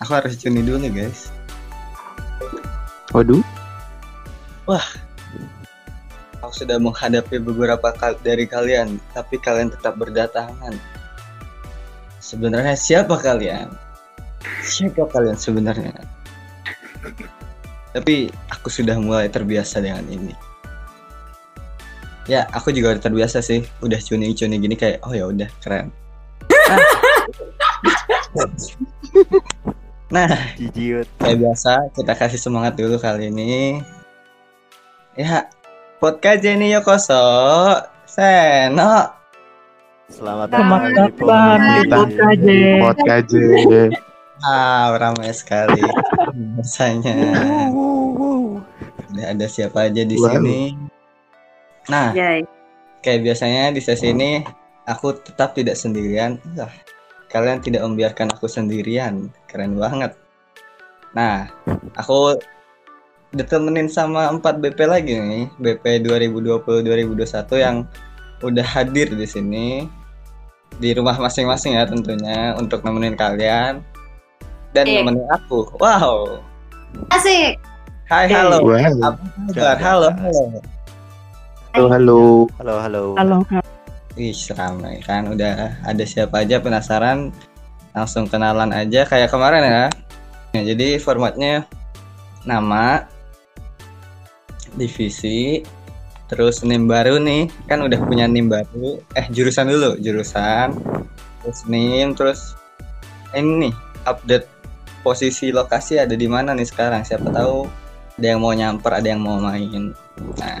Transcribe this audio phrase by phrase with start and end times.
[0.00, 1.28] Aku harus cuni dulu nih guys.
[3.12, 3.42] Waduh,
[6.40, 10.72] Aku sudah menghadapi beberapa kal- dari kalian, tapi kalian tetap berdatangan.
[12.22, 13.68] Sebenarnya siapa kalian?
[14.64, 15.92] Siapa kalian sebenarnya?
[17.90, 20.32] Tapi aku sudah mulai terbiasa dengan ini.
[22.30, 23.66] Ya, aku juga udah terbiasa sih.
[23.82, 25.90] Udah cuni-cuni gini kayak, oh ya udah keren.
[30.10, 30.26] Nah,
[30.58, 31.06] Jijiut.
[31.22, 33.78] Kayak biasa, kita kasih semangat dulu kali ini.
[35.14, 35.46] Ya,
[36.02, 37.22] podcast Jenny Yokoso,
[38.10, 39.14] Seno.
[40.10, 42.42] Selamat Selamat datang di Podcast podcast J.
[42.42, 42.50] J.
[42.82, 43.38] podcast J.
[44.42, 45.78] Ah, ramai sekali.
[46.34, 47.14] Biasanya
[49.14, 50.26] udah ada siapa aja di Wow.
[50.34, 50.74] sini.
[51.86, 52.42] Nah, Yay.
[53.06, 54.42] kayak biasanya di sesi ini
[54.90, 56.42] aku tetap tidak sendirian.
[57.30, 59.30] Kalian tidak membiarkan aku sendirian.
[59.50, 60.14] Keren banget.
[61.10, 61.50] Nah,
[61.98, 62.38] aku
[63.34, 67.82] ditemenin sama 4 BP lagi nih, BP 2020-2021 yang
[68.46, 69.84] udah hadir di sini
[70.80, 73.82] di rumah masing-masing ya tentunya untuk nemenin kalian
[74.70, 75.02] dan Iya.
[75.02, 75.66] nemenin aku.
[75.76, 76.40] Wow.
[77.10, 77.58] Asik.
[78.06, 78.62] Hai, halo.
[78.62, 79.22] Apa
[79.54, 79.76] kabar?
[79.78, 80.42] Halo, halo.
[81.70, 82.20] Halo, halo.
[82.58, 83.02] Halo, halo.
[83.14, 83.62] Halo Kak.
[84.18, 85.30] Wih, ramai kan.
[85.30, 87.30] Udah ada siapa aja penasaran?
[87.96, 89.86] Langsung kenalan aja kayak kemarin ya.
[90.50, 91.66] Nah, jadi formatnya
[92.42, 93.06] nama,
[94.74, 95.62] divisi,
[96.26, 97.50] terus NIM baru nih.
[97.66, 99.02] Kan udah punya NIM baru.
[99.14, 100.74] Eh, jurusan dulu, jurusan.
[101.42, 102.54] Terus NIM, terus
[103.34, 103.74] ini nih,
[104.06, 104.46] update
[105.00, 107.02] posisi lokasi ada di mana nih sekarang.
[107.02, 107.66] Siapa tahu
[108.20, 109.96] ada yang mau nyamper, ada yang mau main.
[110.36, 110.60] Nah,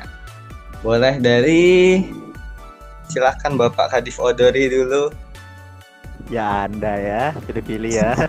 [0.80, 2.00] boleh dari
[3.10, 5.29] silahkan Bapak Kadif Odori dulu.
[6.30, 8.10] Ya Anda ya, pilih-pilih ya.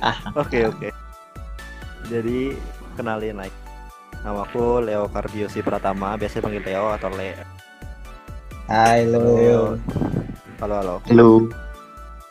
[0.00, 0.16] Ah.
[0.32, 0.88] Oke, oke.
[2.08, 2.56] Jadi
[2.96, 3.52] kenalin lagi.
[4.24, 7.36] Namaku Leo Kardiosi Pratama, biasanya panggil Leo atau Le.
[8.64, 9.76] Hai Leo.
[10.56, 10.94] Halo, halo.
[11.04, 11.28] Halo.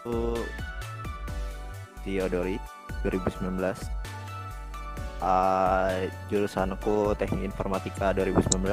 [0.02, 0.42] Aku
[2.02, 2.58] Theodori
[3.06, 3.62] 2019.
[5.22, 8.66] Uh, jurusanku Teknik Informatika 2019.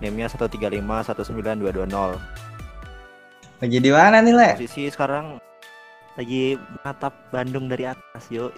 [0.00, 2.55] NIM-nya 135 19220.
[3.56, 4.50] Lagi di mana nih Le?
[4.60, 5.40] Posisi sekarang
[6.16, 8.48] lagi menatap Bandung dari atas, yo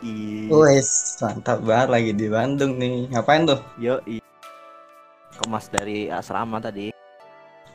[0.51, 3.07] Wes, mantap banget lagi di Bandung nih.
[3.15, 3.61] Ngapain tuh?
[3.79, 3.99] Yo
[5.39, 6.91] Kemas dari asrama tadi,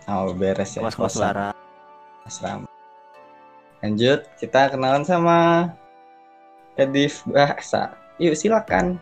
[0.04, 0.84] Oh, beres ya.
[0.84, 1.50] kemas kelas kosan, lara.
[2.28, 2.68] asrama.
[3.80, 5.72] Lanjut, kita kenalan sama
[6.76, 7.96] Kadif Bahasa.
[8.20, 9.00] Yuk silakan.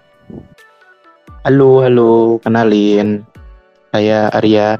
[1.41, 2.37] Halo, halo.
[2.45, 3.25] Kenalin.
[3.89, 4.77] Saya Arya.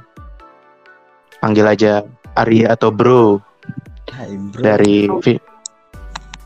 [1.41, 2.05] Panggil aja
[2.35, 3.39] Arya atau Bro
[4.11, 4.61] Hai bro.
[4.61, 5.07] dari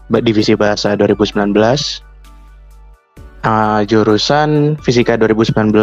[0.10, 1.50] Divisi Bahasa 2019.
[3.46, 5.74] Ah, jurusan Fisika 2019.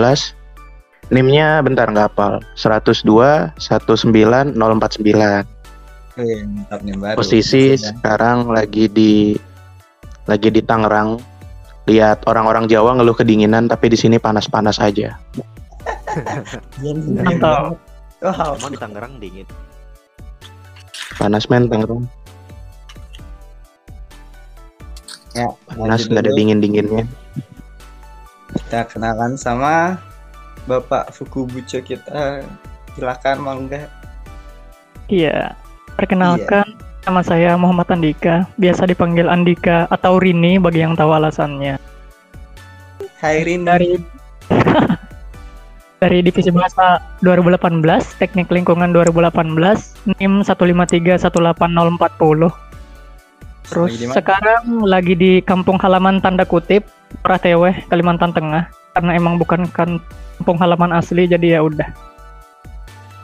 [1.11, 2.39] NIM-nya bentar nggak hafal.
[2.55, 5.47] 102 19049.
[6.13, 7.17] Wih, mantap nih baru.
[7.17, 7.89] Posisi Sudah.
[7.89, 9.35] sekarang lagi di
[10.29, 11.19] lagi di Tangerang.
[11.91, 15.19] Lihat orang-orang Jawa ngeluh kedinginan tapi di sini panas-panas aja.
[17.27, 17.75] Mantap.
[18.23, 18.55] Wow.
[18.55, 19.47] Emang di Tangerang dingin.
[21.17, 22.05] Panas men Tangerang.
[25.33, 26.39] Ya, Panas nggak ada dulu.
[26.39, 27.05] dingin-dinginnya.
[28.53, 29.97] Kita kenalan sama
[30.69, 32.45] Bapak Fukubucho kita.
[32.93, 33.89] Silakan mangga.
[35.09, 35.57] Iya.
[35.97, 36.65] Perkenalkan
[37.05, 41.81] nama saya Muhammad Andika, biasa dipanggil Andika atau Rini bagi yang tahu alasannya.
[43.21, 43.65] Hai Rin.
[43.65, 43.97] Dari
[46.03, 52.51] dari Divisi Bahasa 2018, Teknik Lingkungan 2018, NIM 153-18040.
[53.63, 56.83] Terus Lagi sekarang lagi di kampung halaman tanda kutip
[57.23, 58.67] Prateweh, Kalimantan Tengah.
[58.99, 60.03] Karena emang bukan kan
[60.43, 61.95] kampung halaman asli jadi ya udah.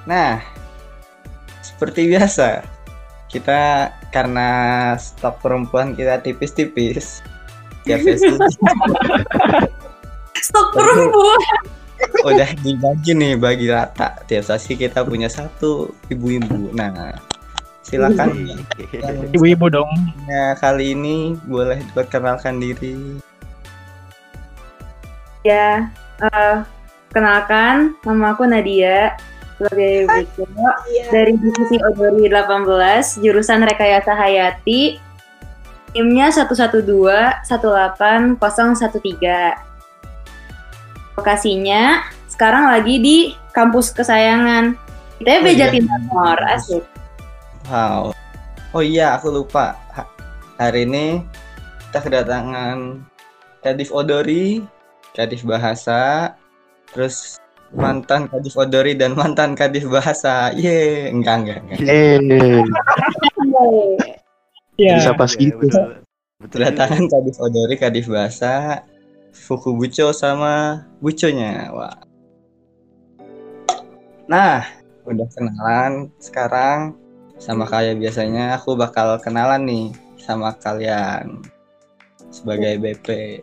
[0.07, 0.39] Nah,
[1.61, 2.63] seperti biasa,
[3.27, 4.49] kita karena
[4.97, 7.27] stok perempuan kita tipis-tipis.
[7.83, 7.99] Ya
[10.39, 11.75] Stok perempuan.
[12.25, 14.19] Udah dibagi nih bagi rata.
[14.27, 16.75] Tiap sesi kita punya satu ibu-ibu.
[16.75, 17.15] Nah,
[17.87, 18.51] silakan
[19.35, 19.91] Ibu-ibu dong.
[20.29, 23.23] Ya, kali ini boleh perkenalkan diri.
[25.47, 25.89] Ya,
[26.21, 26.57] eh,
[27.15, 29.17] kenalkan nama aku Nadia
[29.59, 30.47] sebagai berikut
[31.11, 35.03] dari divisi Odori 18 jurusan Rekayasa Hayati
[35.97, 38.39] NIM-nya 112-18013
[41.19, 43.17] Lokasinya sekarang lagi di
[43.51, 44.79] kampus kesayangan
[45.19, 45.59] ITB Oh, iya.
[45.67, 46.85] Jatinangor asik
[47.67, 48.15] Wow.
[48.71, 49.75] Oh iya, aku lupa.
[49.93, 50.07] Ha-
[50.57, 51.21] Hari ini
[51.91, 53.03] kita kedatangan
[53.61, 54.63] Kadif Odori,
[55.11, 56.33] Kadif Bahasa,
[56.89, 57.43] terus
[57.75, 60.55] mantan Kadif Odori dan mantan Kadif Bahasa.
[60.55, 61.79] Ye, enggak enggak enggak.
[64.79, 64.95] Iya.
[64.97, 65.67] bisa pas Iya, gitu.
[65.67, 65.91] betul.
[66.39, 68.87] Betul Kedatangan Kadif Odori, Kadif Bahasa,
[69.47, 71.71] Fukubucho sama Buconya.
[71.71, 71.99] Wah.
[74.29, 74.67] Nah,
[75.09, 76.93] udah kenalan sekarang
[77.39, 79.87] sama kayak biasanya aku bakal kenalan nih
[80.21, 81.41] sama kalian
[82.29, 83.41] sebagai BP.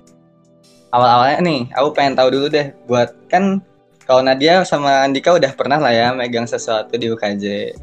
[0.94, 3.64] Awal-awalnya nih, aku pengen tahu dulu deh buat kan
[4.06, 7.74] kalau Nadia sama Andika udah pernah lah ya megang sesuatu di UKJ.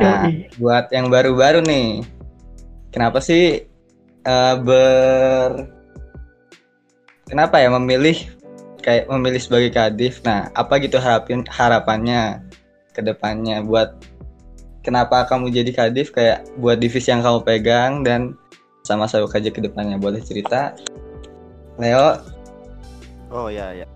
[0.00, 2.00] Nah, buat yang baru-baru nih,
[2.88, 3.68] kenapa sih
[4.24, 5.75] eh, ber
[7.26, 8.16] kenapa ya memilih
[8.80, 10.22] kayak memilih sebagai kadif?
[10.22, 12.42] Nah, apa gitu harapin harapannya
[12.94, 13.92] ke depannya buat
[14.86, 18.38] kenapa kamu jadi kadif kayak buat divisi yang kamu pegang dan
[18.86, 20.72] sama saya UKJ ke depannya boleh cerita?
[21.76, 22.16] Leo,
[23.28, 23.86] Oh ya ya.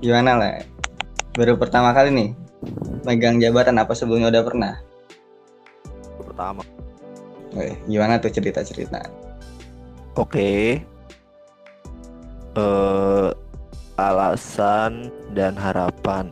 [0.00, 0.64] gimana Le?
[1.36, 2.30] Baru pertama kali nih
[3.04, 4.74] megang jabatan apa sebelumnya udah pernah?
[6.16, 6.64] Pertama.
[7.54, 9.04] Eh, gimana tuh cerita-cerita?
[10.16, 10.80] Oke.
[12.54, 13.30] Eh
[13.98, 16.30] alasan dan harapan.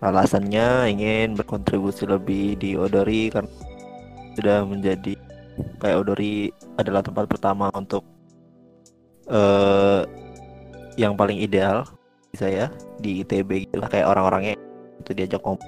[0.00, 3.50] Alasannya ingin berkontribusi lebih di Odori karena
[4.38, 5.14] sudah menjadi
[5.82, 6.48] kayak Odori
[6.80, 8.02] adalah tempat pertama untuk
[9.30, 10.02] eh
[10.98, 11.86] yang paling ideal
[12.34, 12.70] saya
[13.02, 14.54] di ITB gitu lah kayak orang-orangnya
[15.02, 15.60] itu diajak ngomong.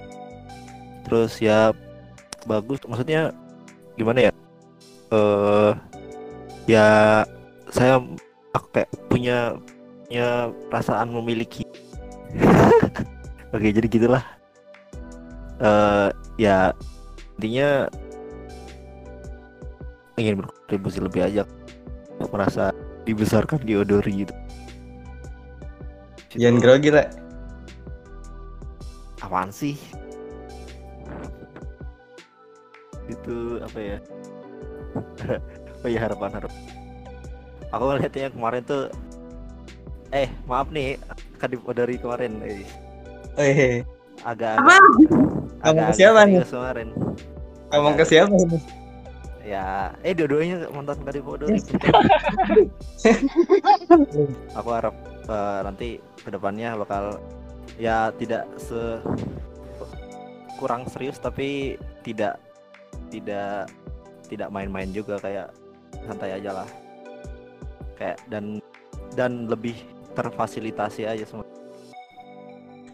[1.07, 1.75] Terus ya
[2.47, 3.35] bagus maksudnya
[3.99, 4.33] gimana ya?
[5.13, 5.73] Eh
[6.71, 6.89] ya
[7.69, 8.01] saya
[8.53, 9.57] aku kayak punya
[10.07, 11.65] punya perasaan memiliki.
[13.55, 14.25] Oke jadi gitulah.
[15.61, 16.09] Eh
[16.41, 16.73] ya
[17.41, 17.89] intinya
[20.17, 21.43] ingin berkontribusi lebih aja
[22.31, 22.71] merasa
[23.03, 24.35] dibesarkan di Odori gitu.
[26.39, 27.05] Jangan Situ- grogi Le.
[29.23, 29.77] apaan sih?
[33.09, 33.99] Itu apa ya?
[35.83, 36.63] Oh iya harapan harapan
[37.73, 38.85] aku ngeliatnya kemarin tuh
[40.13, 41.01] eh maaf nih
[41.37, 42.63] kadip dari kemarin eh,
[43.35, 43.81] Eh,
[44.23, 44.77] agak Apa?
[45.65, 46.45] Ngomong ke siapa nih?
[46.45, 46.89] kemarin
[47.73, 48.59] ngomong ke Agak- siapa ini?
[49.43, 51.59] ya eh dua-duanya mantan kadip dari
[54.53, 54.95] aku harap
[55.25, 57.19] eh, nanti ke depannya bakal
[57.75, 59.01] ya tidak se
[60.57, 62.39] kurang serius tapi tidak
[63.09, 63.67] tidak
[64.29, 65.51] tidak main-main juga kayak
[66.07, 66.69] santai aja lah
[68.03, 68.59] kayak dan
[69.15, 69.79] dan lebih
[70.19, 71.47] terfasilitasi aja semua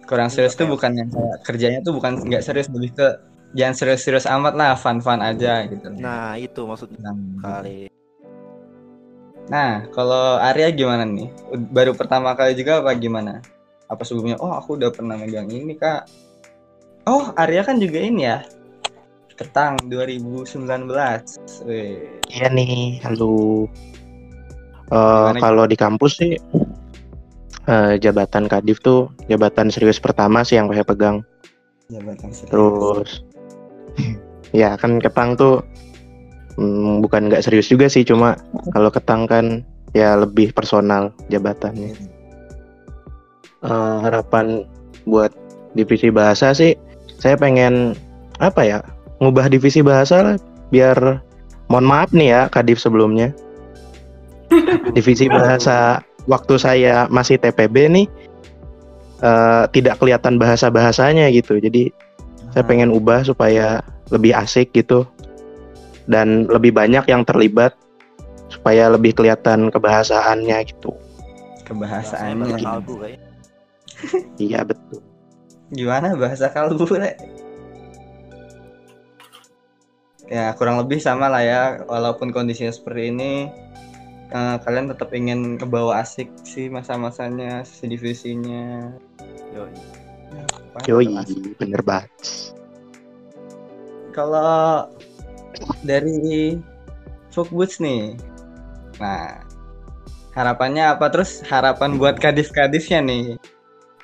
[0.05, 3.09] Kurang serius tuh Kayak- bukan yang kayak kerjanya tuh bukan nggak serius lebih ke
[3.57, 5.89] jangan serius-serius amat lah, fun-fun aja gitu.
[5.97, 7.89] nah itu maksudnya Nah, kali
[9.49, 11.33] Nah, kalau Arya gimana nih?
[11.73, 13.41] Baru pertama kali juga apa gimana?
[13.89, 14.37] Apa sebelumnya?
[14.45, 16.05] Oh, aku udah pernah megang ini, Kak.
[17.09, 18.45] Oh, Arya kan juga ini ya.
[19.33, 21.41] Ketang 2019.
[21.65, 22.21] Wih.
[22.29, 23.65] Iya nih, halo.
[24.89, 26.33] Eh, kalau di kampus sih
[27.69, 31.21] eh, jabatan kadif tuh jabatan serius pertama sih yang saya pegang.
[31.93, 32.49] Jabatan serius.
[32.49, 33.11] Terus
[34.57, 35.61] ya kan ketang tuh
[36.57, 38.41] mm, bukan nggak serius juga sih, cuma
[38.73, 39.61] kalau ketang kan
[39.93, 41.93] ya lebih personal jabatannya.
[43.61, 44.65] Eh, harapan
[45.05, 45.37] buat
[45.77, 46.73] divisi bahasa sih,
[47.21, 47.93] saya pengen
[48.41, 48.79] apa ya
[49.21, 50.37] ngubah divisi bahasa lah
[50.73, 51.21] biar
[51.69, 53.35] mohon maaf nih ya kadif sebelumnya
[54.97, 58.07] divisi bahasa waktu saya masih TPB nih
[59.23, 61.93] eh, tidak kelihatan bahasa bahasanya gitu jadi
[62.53, 65.05] saya pengen ubah supaya lebih asik gitu
[66.09, 67.77] dan lebih banyak yang terlibat
[68.49, 70.97] supaya lebih kelihatan kebahasaannya gitu
[71.69, 72.57] kebahasaannya.
[72.57, 73.21] bahasa kalbu kayak
[74.49, 75.05] iya betul
[75.69, 77.13] Gimana bahasa kalbu, Le?
[80.29, 81.63] Ya, kurang lebih sama lah ya.
[81.85, 83.33] Walaupun kondisinya seperti ini,
[84.33, 88.93] eh, kalian tetap ingin ke bawah asik sih masa-masanya, si divisinya.
[89.53, 89.73] Yoi.
[90.29, 90.45] Ya,
[90.93, 91.09] yoi
[91.57, 92.13] bener banget
[94.13, 94.93] Kalau
[95.81, 96.61] dari
[97.33, 98.19] Footboots nih,
[98.99, 99.41] nah
[100.35, 103.25] harapannya apa terus harapan buat kadif-kadifnya nih?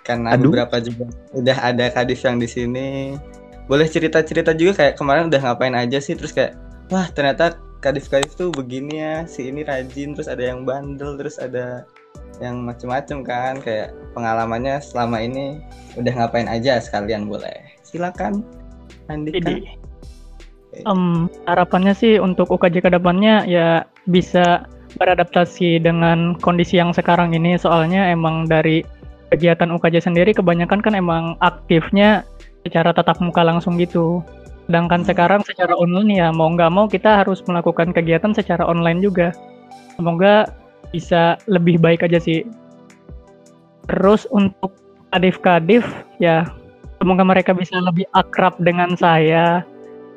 [0.05, 0.53] Karena Aduh.
[0.53, 3.17] beberapa juga udah ada kadif yang di sini.
[3.65, 6.55] Boleh cerita-cerita juga kayak kemarin udah ngapain aja sih terus kayak
[6.93, 11.85] wah ternyata kadif-kadif tuh begini ya, si ini rajin terus ada yang bandel terus ada
[12.41, 13.61] yang macem-macem kan.
[13.61, 15.61] Kayak pengalamannya selama ini
[16.01, 17.77] udah ngapain aja sekalian boleh.
[17.85, 18.41] Silakan
[19.13, 19.37] Andika.
[19.45, 19.85] Jadi,
[20.83, 24.67] Em, harapannya sih untuk UKJ ke depannya ya bisa
[24.99, 27.55] beradaptasi dengan kondisi yang sekarang ini.
[27.55, 28.83] Soalnya emang dari
[29.31, 32.27] kegiatan UKJ sendiri kebanyakan kan emang aktifnya
[32.67, 34.23] secara tatap muka langsung gitu.
[34.65, 39.37] Sedangkan sekarang secara online ya mau nggak mau kita harus melakukan kegiatan secara online juga.
[39.97, 40.49] Semoga
[40.91, 42.49] bisa lebih baik aja sih.
[43.85, 44.73] Terus untuk
[45.13, 45.85] kadif-kadif
[46.17, 46.49] ya
[46.99, 49.61] semoga mereka bisa lebih akrab dengan saya.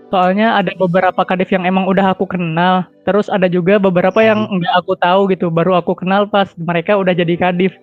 [0.08, 4.74] Soalnya ada beberapa kadif yang emang udah aku kenal, terus ada juga beberapa yang nggak
[4.80, 7.76] aku tahu gitu, baru aku kenal pas mereka udah jadi kadif.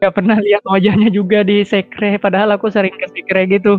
[0.00, 3.76] Gak pernah lihat wajahnya juga di sekre, padahal aku sering ke sekre gitu.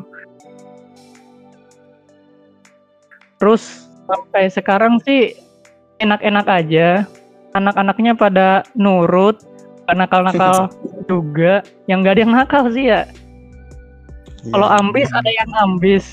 [3.39, 5.33] Terus sampai sekarang sih
[6.03, 7.07] enak-enak aja.
[7.55, 9.41] Anak-anaknya pada nurut,
[9.89, 10.69] nakal-nakal
[11.11, 11.65] juga.
[11.89, 13.07] Yang gak ada yang nakal sih ya.
[14.51, 14.77] Kalau Iya.
[14.79, 16.05] ambis ada yang ambis.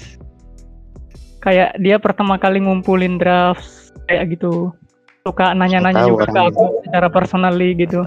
[1.45, 4.75] Kayak dia pertama kali ngumpulin draft kayak gitu.
[5.23, 8.03] Suka nanya-nanya juga ke aku secara personally gitu.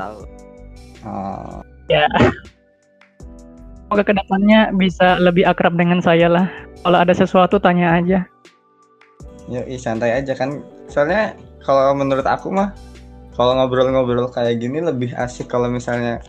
[1.03, 2.05] Oh, Ya.
[3.89, 6.45] Semoga ke depannya bisa lebih akrab dengan saya lah.
[6.85, 8.21] Kalau ada sesuatu tanya aja.
[9.49, 10.61] Yuk santai aja kan.
[10.87, 11.33] Soalnya
[11.65, 12.71] kalau menurut aku mah
[13.33, 16.21] kalau ngobrol-ngobrol kayak gini lebih asik kalau misalnya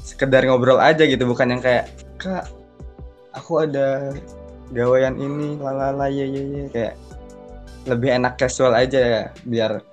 [0.00, 2.48] sekedar ngobrol aja gitu bukan yang kayak kak
[3.36, 4.16] aku ada
[4.72, 6.62] gawean ini lalala ye ye ye.
[6.72, 6.94] Kayak
[7.88, 9.84] lebih enak casual aja ya biar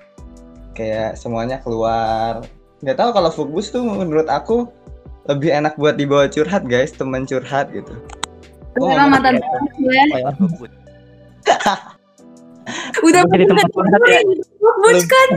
[0.78, 2.46] kayak semuanya keluar.
[2.86, 4.70] Nggak tahu kalau fokus tuh menurut aku
[5.28, 7.92] lebih enak buat dibawa curhat guys teman curhat gitu.
[8.78, 9.42] Oh, ngomong
[13.00, 14.20] Udah Jadi tempat curhat ya.
[14.84, 15.30] Butch kan?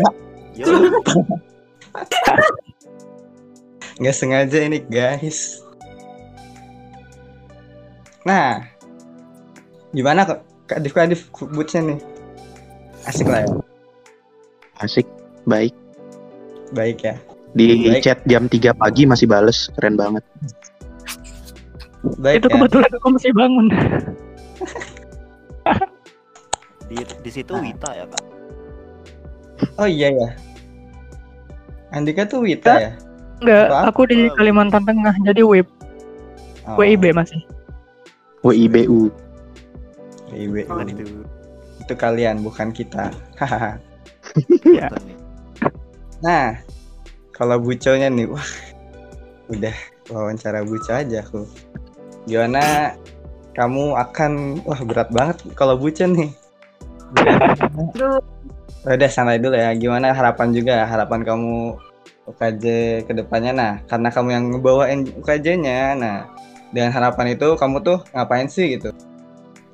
[4.01, 5.61] Nggak sengaja ini guys
[8.21, 8.61] nah
[9.97, 11.99] gimana kok kadif kadif bootsnya nih
[13.09, 13.49] asik lah ya
[14.81, 15.05] Asik,
[15.45, 15.77] baik.
[16.73, 17.17] baik ya
[17.53, 18.01] Di Baik.
[18.01, 20.23] chat jam 3 pagi masih bales, keren banget.
[22.17, 23.67] baik Itu ya kebetulan aku masih bangun.
[26.91, 27.63] di di situ Nah.
[27.63, 28.25] Wita ya kak.
[29.79, 30.29] oh iya ya
[31.95, 32.93] Andika tuh Wita ya
[33.41, 33.89] Enggak, Apa?
[33.89, 35.65] aku di Kalimantan Tengah, jadi WIB,
[36.69, 37.41] oh, WIB masih.
[38.45, 39.09] WIBU.
[40.29, 40.69] WIB.
[40.69, 41.25] Bukan itu.
[41.81, 43.09] itu kalian bukan kita
[43.41, 43.81] hahaha
[44.77, 44.93] Ya.
[46.21, 46.61] Nah
[47.33, 48.45] kalau buconya nih wah
[49.49, 49.73] udah
[50.13, 51.49] wawancara buco aja aku
[52.29, 52.93] gimana
[53.57, 56.29] kamu akan wah berat banget kalau buco nih
[57.15, 58.21] Aduh.
[58.97, 59.77] Udah santai dulu ya.
[59.77, 61.77] Gimana harapan juga harapan kamu
[62.33, 62.65] UKJ
[63.05, 63.53] ke depannya?
[63.53, 66.19] Nah, karena kamu yang ngebawain UKJ-nya, nah
[66.71, 68.95] dengan harapan itu kamu tuh ngapain sih gitu?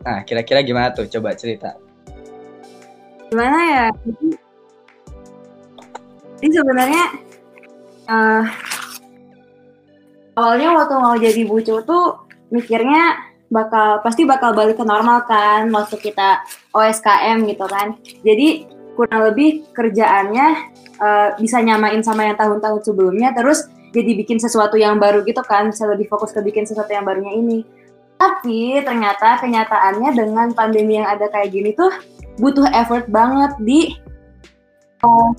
[0.03, 1.07] Nah, kira-kira gimana tuh?
[1.07, 1.79] Coba cerita.
[3.31, 3.85] Gimana ya?
[6.37, 7.05] Jadi sebenarnya
[8.07, 8.45] eh
[10.37, 12.23] awalnya waktu mau jadi bucu tuh
[12.55, 13.19] mikirnya
[13.51, 16.43] bakal pasti bakal balik ke normal kan waktu kita
[16.75, 17.95] OSKM gitu kan.
[18.27, 18.67] Jadi
[18.99, 20.47] kurang lebih kerjaannya
[20.99, 25.71] eh, bisa nyamain sama yang tahun-tahun sebelumnya terus jadi bikin sesuatu yang baru gitu kan
[25.71, 27.63] bisa lebih fokus ke bikin sesuatu yang barunya ini.
[28.17, 31.93] Tapi ternyata kenyataannya dengan pandemi yang ada kayak gini tuh
[32.41, 33.93] butuh effort banget di
[35.05, 35.31] eh,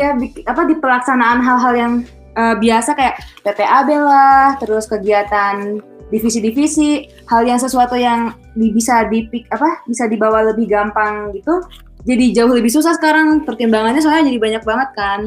[0.00, 0.16] ya
[0.48, 1.92] apa di pelaksanaan hal-hal yang
[2.34, 9.44] eh, biasa kayak PPAB lah, terus kegiatan divisi-divisi, hal yang sesuatu yang di- bisa dipik
[9.52, 11.60] apa bisa dibawa lebih gampang gitu.
[12.08, 15.20] Jadi jauh lebih susah sekarang pertimbangannya soalnya jadi banyak banget kan.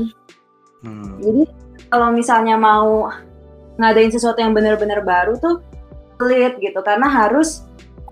[0.81, 1.21] Hmm.
[1.21, 1.43] Jadi
[1.91, 3.11] kalau misalnya mau
[3.77, 5.61] ngadain sesuatu yang benar-benar baru tuh
[6.17, 7.65] sulit gitu karena harus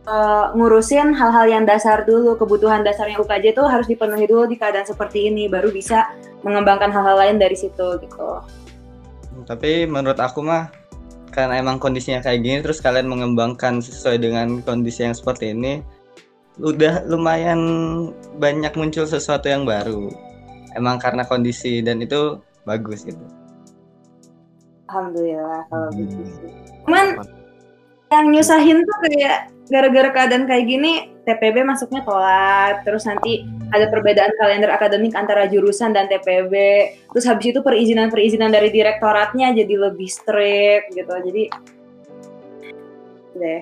[0.06, 4.86] eh, ngurusin hal-hal yang dasar dulu kebutuhan dasarnya UKJ tuh harus dipenuhi dulu di keadaan
[4.86, 6.10] seperti ini baru bisa
[6.46, 8.30] mengembangkan hal-hal lain dari situ gitu.
[9.46, 10.70] Tapi menurut aku mah
[11.30, 15.82] karena emang kondisinya kayak gini terus kalian mengembangkan sesuai dengan kondisi yang seperti ini
[16.60, 17.62] udah lumayan
[18.38, 20.12] banyak muncul sesuatu yang baru.
[20.76, 23.24] Emang karena kondisi dan itu bagus gitu.
[24.92, 26.52] Alhamdulillah kalau gitu sih.
[26.84, 27.08] Cuman
[28.10, 29.38] yang nyusahin tuh kayak
[29.70, 35.94] gara-gara keadaan kayak gini TPB masuknya telat terus nanti ada perbedaan kalender akademik antara jurusan
[35.94, 36.54] dan TPB
[37.14, 41.14] terus habis itu perizinan-perizinan dari direktoratnya jadi lebih strict gitu.
[41.14, 41.44] Jadi
[43.38, 43.62] deh.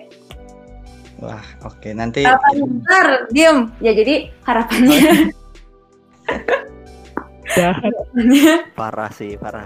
[1.19, 1.89] Wah, oke.
[1.91, 3.57] Nanti harapannya bentar diem.
[3.83, 4.99] Ya jadi harapannya.
[7.57, 7.71] Ya,
[8.77, 9.65] Parah sih, parah.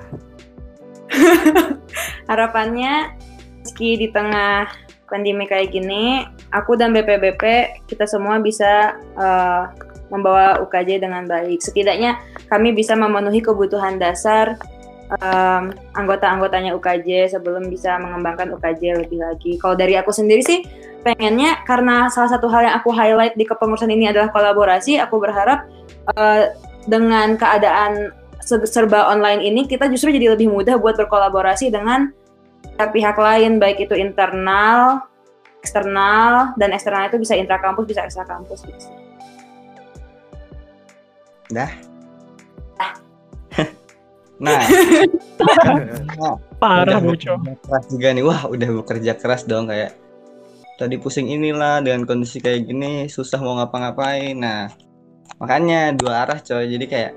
[2.29, 3.11] harapannya
[3.61, 4.69] meski di tengah
[5.11, 6.23] pandemi kayak gini
[6.55, 7.43] aku dan BPBP
[7.91, 9.67] kita semua bisa uh,
[10.11, 11.59] membawa UKJ dengan baik.
[11.63, 12.19] Setidaknya
[12.51, 14.59] kami bisa memenuhi kebutuhan dasar
[15.19, 19.59] um, anggota-anggotanya UKJ sebelum bisa mengembangkan UKJ lebih lagi.
[19.59, 20.63] Kalau dari aku sendiri sih
[21.01, 25.67] pengennya karena salah satu hal yang aku highlight di kepengurusan ini adalah kolaborasi, aku berharap
[26.15, 26.51] uh,
[26.85, 32.09] dengan keadaan serba online ini kita justru jadi lebih mudah buat berkolaborasi dengan
[32.89, 35.05] pihak lain baik itu internal,
[35.61, 38.85] eksternal dan eksternal itu bisa intra kampus bisa ekstra kampus gitu.
[41.53, 41.71] Dah.
[44.41, 44.65] nah,
[46.17, 46.97] nah, parah.
[47.61, 48.25] Keras juga nih.
[48.25, 49.93] Wah, udah bekerja keras dong kayak
[50.81, 54.33] tadi pusing inilah dengan kondisi kayak gini susah mau ngapa-ngapain.
[54.33, 54.73] Nah,
[55.37, 56.65] makanya dua arah coy.
[56.65, 57.11] Jadi kayak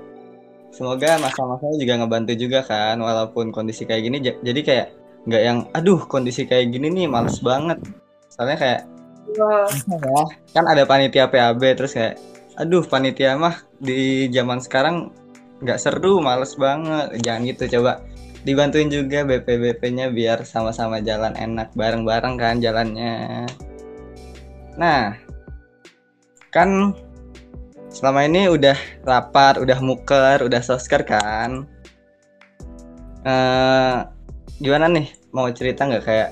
[0.75, 4.87] semoga masa-masanya juga ngebantu juga kan walaupun kondisi kayak gini jadi kayak
[5.25, 7.81] nggak yang aduh kondisi kayak gini nih males banget.
[8.29, 8.81] Soalnya kayak
[9.37, 9.65] wow.
[9.65, 12.21] ya, kan ada panitia PAB terus kayak
[12.55, 15.09] aduh panitia mah di zaman sekarang
[15.65, 17.17] nggak seru males banget.
[17.25, 18.05] Jangan gitu coba
[18.45, 23.49] dibantuin juga BPBP-nya biar sama-sama jalan enak bareng-bareng kan jalannya.
[24.77, 25.17] Nah
[26.53, 26.93] kan
[27.89, 31.65] selama ini udah rapat udah muker udah sosker kan.
[33.25, 34.14] Uh,
[34.63, 36.29] gimana nih mau cerita nggak kayak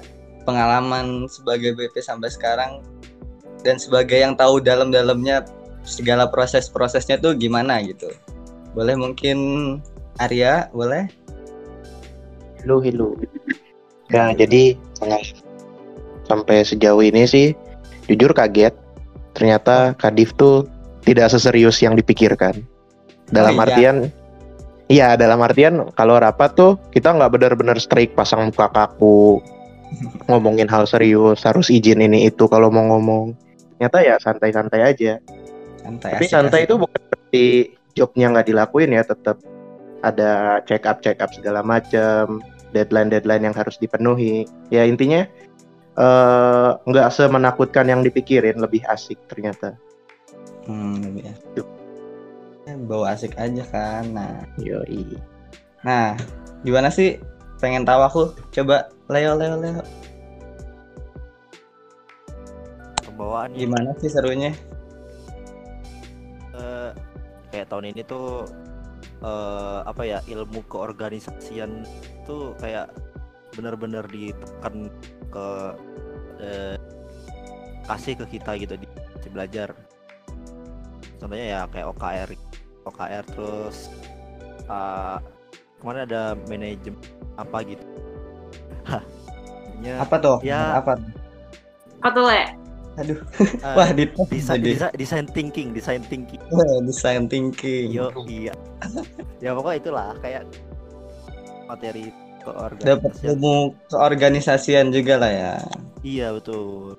[0.48, 2.80] pengalaman sebagai BP sampai sekarang
[3.64, 5.44] dan sebagai yang tahu dalam-dalamnya
[5.84, 8.12] segala proses-prosesnya tuh gimana gitu.
[8.76, 9.38] Boleh mungkin
[10.20, 11.08] Arya, boleh?
[12.64, 13.20] Halo, halo.
[14.12, 14.80] Ya, jadi
[16.28, 17.52] sampai sejauh ini sih
[18.08, 18.76] jujur kaget.
[19.34, 20.70] Ternyata Kadif tuh
[21.04, 22.64] tidak seserius yang dipikirkan.
[23.34, 23.66] Dalam oh, iya.
[23.68, 23.98] artian
[24.94, 29.42] Iya, dalam artian kalau rapat tuh kita nggak benar-benar strict pasang muka kaku,
[30.30, 33.34] ngomongin hal serius, harus izin ini itu kalau mau ngomong.
[33.74, 35.18] Ternyata ya santai-santai aja.
[35.82, 36.68] Santai Tapi asik, santai asik.
[36.70, 37.46] itu bukan berarti
[37.98, 39.42] jobnya nggak dilakuin ya, tetap
[40.06, 42.38] ada check up check up segala macam,
[42.70, 44.46] deadline deadline yang harus dipenuhi.
[44.70, 45.26] Ya intinya
[45.98, 49.74] eh, nggak uh, semenakutkan yang dipikirin, lebih asik ternyata.
[50.70, 51.83] Hmm, lebih asik.
[52.64, 54.14] Ya, bawa asik aja kan.
[54.16, 55.20] Nah, yoi.
[55.84, 56.16] Nah,
[56.64, 57.20] gimana sih?
[57.60, 58.24] Pengen tahu aku.
[58.52, 59.84] Coba Leo Leo Leo.
[63.04, 64.56] Pembawaan gimana sih serunya?
[67.54, 68.50] kayak tahun ini tuh
[69.22, 71.86] uh, apa ya ilmu keorganisasian
[72.26, 72.90] tuh kayak
[73.54, 74.90] benar-benar ditekan
[75.30, 75.48] ke
[76.42, 76.76] uh,
[77.86, 78.90] kasih ke kita gitu di,
[79.22, 79.78] di belajar
[81.22, 82.30] contohnya ya kayak OKR
[82.84, 83.92] OKR terus
[84.68, 85.18] uh,
[85.80, 87.00] kemarin ada manajemen
[87.36, 87.86] apa gitu
[89.84, 90.96] apa tuh ya apa
[92.04, 93.18] apa tuh le Aduh.
[93.66, 96.38] Uh, Wah, di desain, desain, desain thinking, desain thinking.
[96.86, 97.90] desain thinking.
[97.90, 98.54] Yo, iya.
[99.42, 100.46] ya pokoknya itulah kayak
[101.66, 102.14] materi
[102.46, 102.94] keorganisasian.
[102.94, 105.54] Dapat ilmu keorganisasian juga lah ya.
[106.06, 106.94] Iya, betul.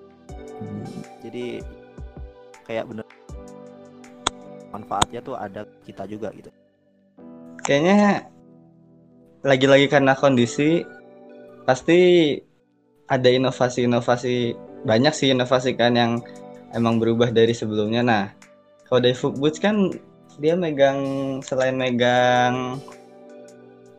[0.59, 0.83] Hmm.
[1.23, 1.63] Jadi
[2.67, 3.07] kayak bener
[4.75, 6.51] manfaatnya tuh ada kita juga gitu.
[7.63, 8.27] Kayaknya
[9.47, 10.83] lagi-lagi karena kondisi
[11.63, 12.35] pasti
[13.07, 16.13] ada inovasi-inovasi banyak sih inovasi kan yang
[16.75, 18.03] emang berubah dari sebelumnya.
[18.03, 18.25] Nah,
[18.91, 19.95] kalau dari Footboots kan
[20.43, 20.99] dia megang
[21.47, 22.83] selain megang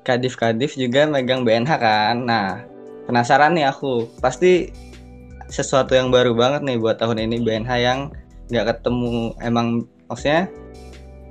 [0.06, 2.16] kadif-kadif juga megang BNH kan.
[2.28, 2.62] Nah,
[3.10, 4.06] penasaran nih aku.
[4.22, 4.70] Pasti
[5.50, 8.00] sesuatu yang baru banget nih buat tahun ini BNH yang
[8.50, 10.50] nggak ketemu emang maksudnya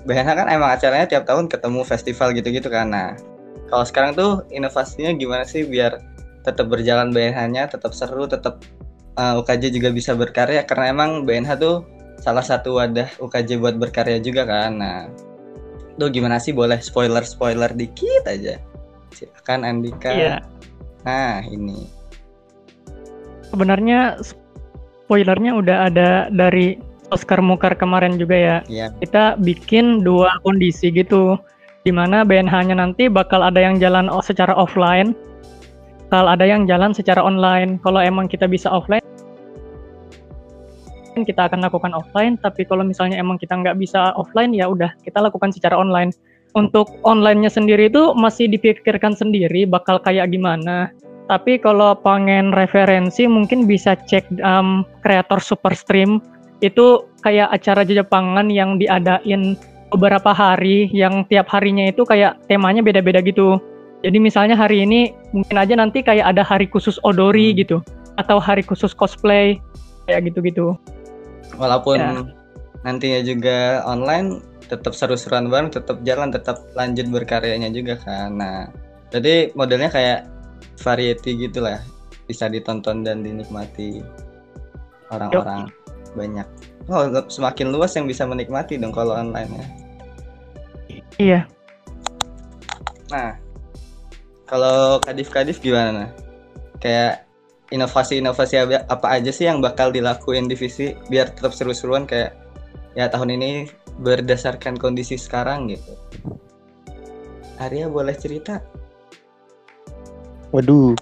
[0.05, 2.93] BNH kan emang acaranya tiap tahun ketemu festival gitu-gitu kan.
[2.93, 3.17] Nah,
[3.73, 6.01] kalau sekarang tuh inovasinya gimana sih biar
[6.45, 8.61] tetap berjalan BNH-nya, tetap seru, tetap
[9.17, 11.89] uh, UKJ juga bisa berkarya karena emang BNH tuh
[12.21, 14.77] salah satu wadah UKJ buat berkarya juga kan.
[14.77, 15.09] Nah,
[15.97, 18.61] tuh gimana sih boleh spoiler-spoiler dikit aja.
[19.15, 20.13] Silakan Andika.
[20.13, 20.37] Iya.
[21.09, 21.89] Nah, ini.
[23.49, 24.19] Sebenarnya
[25.05, 26.75] spoilernya udah ada dari
[27.13, 28.57] Oscar Mukar kemarin juga ya.
[28.71, 28.87] Iya.
[29.03, 31.37] Kita bikin dua kondisi gitu.
[31.85, 35.13] Di mana BNH-nya nanti bakal ada yang jalan secara offline,
[36.09, 37.77] bakal ada yang jalan secara online.
[37.85, 39.05] Kalau emang kita bisa offline,
[41.13, 42.41] kita akan lakukan offline.
[42.41, 46.09] Tapi kalau misalnya emang kita nggak bisa offline, ya udah kita lakukan secara online.
[46.57, 50.89] Untuk online-nya sendiri itu masih dipikirkan sendiri bakal kayak gimana.
[51.29, 56.21] Tapi kalau pengen referensi mungkin bisa cek um, kreator Superstream
[56.65, 59.55] itu kayak acara Jepangan yang diadain
[59.93, 63.61] beberapa hari yang tiap harinya itu kayak temanya beda-beda gitu.
[64.05, 67.57] Jadi misalnya hari ini mungkin aja nanti kayak ada hari khusus odori hmm.
[67.63, 67.77] gitu
[68.19, 69.61] atau hari khusus cosplay.
[70.05, 70.77] kayak gitu-gitu.
[71.57, 72.29] Walaupun Ya.
[72.85, 78.37] nantinya juga online, tetap seru-seruan bareng, tetap jalan, tetap lanjut berkaryanya juga kan.
[78.37, 78.69] Nah,
[79.09, 80.29] jadi modelnya kayak
[80.77, 81.81] variety gitu lah,
[82.29, 84.05] bisa ditonton dan dinikmati
[85.09, 85.73] orang-orang
[86.15, 86.47] banyak.
[86.89, 89.67] Oh, semakin luas yang bisa menikmati dong kalau online ya.
[91.15, 91.41] Iya.
[93.11, 93.39] Nah,
[94.49, 96.11] kalau kadif-kadif gimana?
[96.83, 97.25] Kayak
[97.73, 102.37] inovasi-inovasi apa- apa aja sih yang bakal dilakuin divisi biar tetap seru-seruan kayak
[102.95, 103.51] ya tahun ini
[104.03, 105.95] berdasarkan kondisi sekarang gitu.
[107.63, 108.59] Arya boleh cerita?
[110.51, 110.95] Waduh.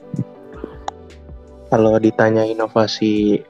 [1.73, 3.41] Kalau ditanya inovasi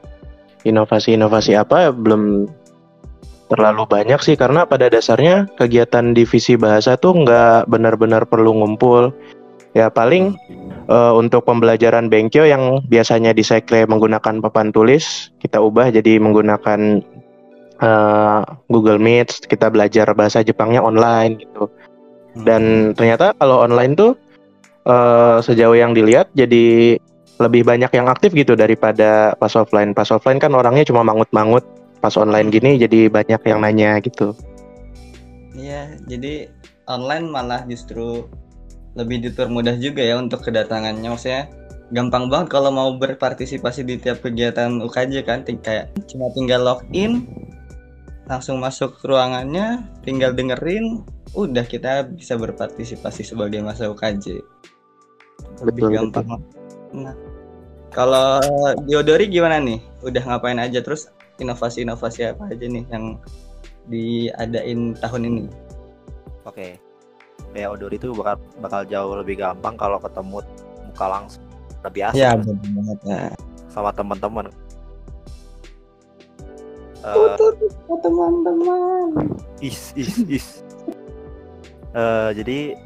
[0.63, 2.47] inovasi-inovasi apa belum
[3.53, 9.13] terlalu banyak sih karena pada dasarnya kegiatan divisi bahasa tuh nggak benar-benar perlu ngumpul.
[9.73, 10.37] Ya paling
[10.89, 17.01] eh, untuk pembelajaran Benkyo yang biasanya di sekre menggunakan papan tulis, kita ubah jadi menggunakan
[17.81, 21.73] eh, Google Meet, kita belajar bahasa Jepangnya online gitu.
[22.45, 24.13] Dan ternyata kalau online tuh
[24.85, 26.97] eh, sejauh yang dilihat jadi
[27.41, 29.97] lebih banyak yang aktif gitu daripada pas offline.
[29.97, 31.65] Pas offline kan orangnya cuma mangut-mangut.
[32.03, 34.35] Pas online gini jadi banyak yang nanya gitu.
[35.55, 36.51] Iya, jadi
[36.91, 38.27] online malah justru
[38.99, 41.09] lebih dipermudah juga ya untuk kedatangannya.
[41.09, 41.49] Maksudnya
[41.93, 47.29] gampang banget kalau mau berpartisipasi di tiap kegiatan UKJ kan, ting- kayak cuma tinggal login,
[48.27, 51.05] langsung masuk ruangannya, tinggal dengerin,
[51.37, 54.41] udah kita bisa berpartisipasi sebagai masa UKJ.
[55.63, 56.41] Lebih Betul, gampang.
[56.93, 57.17] Nah,
[57.93, 58.41] kalau
[58.89, 59.81] Diodori gimana nih?
[60.05, 61.09] Udah ngapain aja terus
[61.41, 63.17] inovasi-inovasi apa aja nih yang
[63.89, 65.45] diadain tahun ini?
[66.45, 66.79] Oke.
[67.53, 70.41] Ya Odori itu bakal bakal jauh lebih gampang kalau ketemu
[70.89, 71.45] muka langsung.
[71.85, 73.23] Lebih asik Ya, benar banget ya.
[73.69, 74.47] sama teman-teman.
[77.03, 77.37] Eh,
[78.01, 79.09] teman-teman.
[79.59, 80.47] is is is.
[81.93, 82.79] Eh, jadi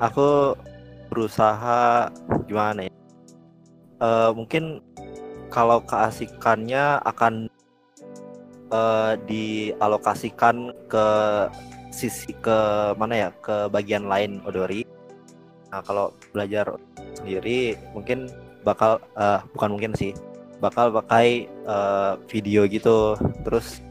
[0.00, 0.56] aku
[1.12, 2.08] berusaha
[2.48, 2.92] gimana ya?
[4.00, 4.80] Eh, mungkin
[5.52, 7.52] kalau keasikannya akan
[8.72, 11.06] eh, dialokasikan ke
[11.92, 12.58] sisi ke
[12.96, 14.88] mana ya ke bagian lain Odori.
[15.68, 16.80] Nah kalau belajar
[17.12, 18.32] sendiri mungkin
[18.64, 20.16] bakal eh, bukan mungkin sih
[20.64, 23.84] bakal pakai eh, video gitu terus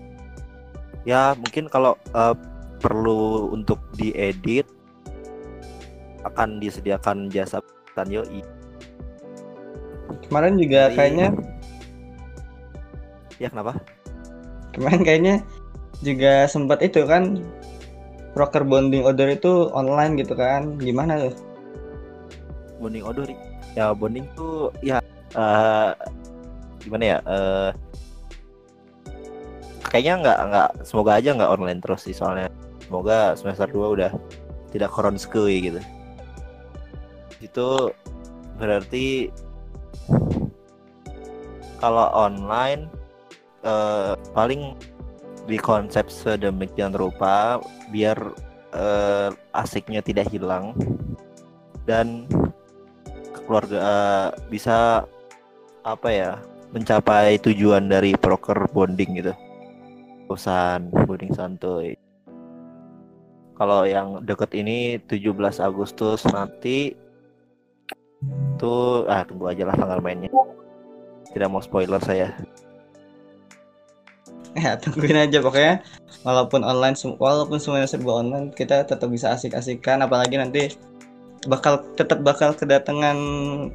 [1.06, 2.34] ya mungkin kalau eh,
[2.82, 4.66] perlu untuk diedit
[6.26, 7.62] akan disediakan jasa
[8.08, 8.40] Yoi.
[10.28, 11.28] Kemarin juga Dari- kayaknya
[13.40, 13.80] ya kenapa
[14.76, 15.36] kemarin kayaknya
[16.04, 17.40] juga sempat itu kan
[18.36, 20.78] proker bonding order itu online gitu kan.
[20.80, 21.36] Gimana tuh?
[22.80, 23.36] bonding odori
[23.76, 25.04] ya bonding tuh ya
[25.36, 25.92] eh,
[26.80, 27.70] gimana ya eh
[29.92, 32.48] kayaknya nggak nggak semoga aja nggak online terus sih soalnya
[32.88, 34.12] semoga semester 2 udah
[34.72, 35.82] tidak koronskui gitu
[37.44, 37.70] itu
[38.56, 39.28] berarti
[41.80, 42.92] kalau online
[43.64, 44.76] eh, paling
[45.50, 47.58] di konsep sedemikian rupa
[47.90, 48.20] biar
[48.76, 50.76] eh, asiknya tidak hilang.
[51.88, 52.30] Dan
[53.48, 55.08] keluarga eh, bisa
[55.82, 56.32] apa ya
[56.70, 59.34] mencapai tujuan dari proker bonding gitu.
[60.30, 61.98] Bosan bonding santuy.
[63.58, 66.96] Kalau yang deket ini 17 Agustus nanti
[68.56, 70.32] tuh ah tunggu aja lah tanggal mainnya
[71.34, 72.34] tidak mau spoiler saya.
[74.58, 75.46] Ya tungguin aja.
[75.46, 75.86] Pokoknya
[76.26, 80.02] walaupun online walaupun semuanya serba online kita tetap bisa asik-asikan.
[80.02, 80.74] Apalagi nanti
[81.46, 83.16] bakal tetap bakal kedatangan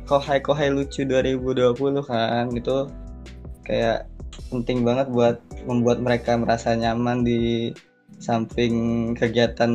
[0.05, 1.79] kohai-kohai lucu 2020
[2.11, 2.51] kan.
[2.59, 2.91] Itu
[3.63, 4.11] kayak
[4.51, 7.71] penting banget buat membuat mereka merasa nyaman di
[8.19, 9.71] samping kegiatan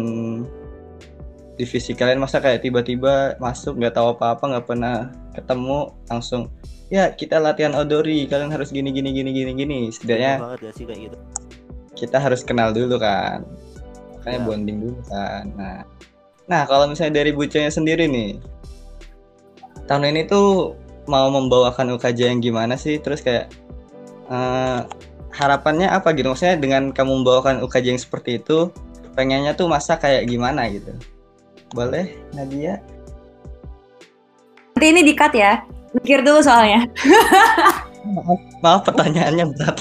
[1.55, 2.21] divisi kalian.
[2.21, 4.95] Masa kayak tiba-tiba masuk nggak tahu apa-apa nggak pernah
[5.31, 6.51] ketemu langsung
[6.89, 9.79] ya kita latihan odori kalian harus gini gini gini gini gini.
[9.89, 11.17] Setidaknya banget ya sih kayak gitu.
[11.95, 13.43] kita harus kenal dulu kan.
[14.19, 14.45] Makanya Ya.
[14.45, 15.43] bonding dulu kan.
[15.55, 15.77] Nah
[16.49, 18.41] nah kalau misalnya dari bucanya sendiri nih
[19.85, 20.73] tahun ini tuh
[21.05, 22.97] mau membawakan UKJ yang gimana sih?
[23.01, 23.49] Terus kayak
[24.29, 24.79] eh,
[25.33, 26.29] harapannya apa gitu?
[26.29, 28.69] Maksudnya dengan kamu membawakan UKJ yang seperti itu
[29.13, 30.93] pengennya tuh masa kayak gimana gitu?
[31.73, 32.81] Boleh Nadia?
[34.73, 35.59] Nanti ini di-cut ya.
[35.97, 36.85] Mikir dulu soalnya.
[38.15, 39.77] maaf, maaf pertanyaannya berat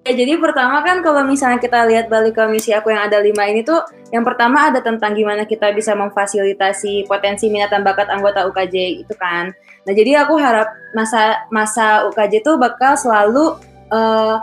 [0.00, 3.44] Ya, jadi pertama kan kalau misalnya kita lihat balik ke misi aku yang ada lima
[3.44, 8.48] ini tuh, yang pertama ada tentang gimana kita bisa memfasilitasi potensi minat dan bakat anggota
[8.48, 9.52] UKJ itu kan.
[9.84, 13.60] Nah jadi aku harap masa masa UKJ tuh bakal selalu
[13.92, 14.40] uh,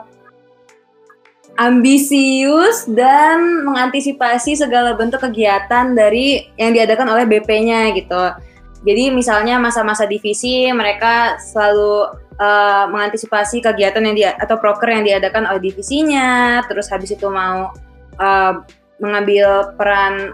[1.58, 8.46] ambisius dan mengantisipasi segala bentuk kegiatan dari yang diadakan oleh BP-nya gitu.
[8.86, 15.50] Jadi misalnya masa-masa divisi mereka selalu uh, mengantisipasi kegiatan yang dia atau proker yang diadakan
[15.50, 17.74] oleh divisinya, terus habis itu mau
[18.22, 18.54] uh,
[19.02, 20.34] mengambil peran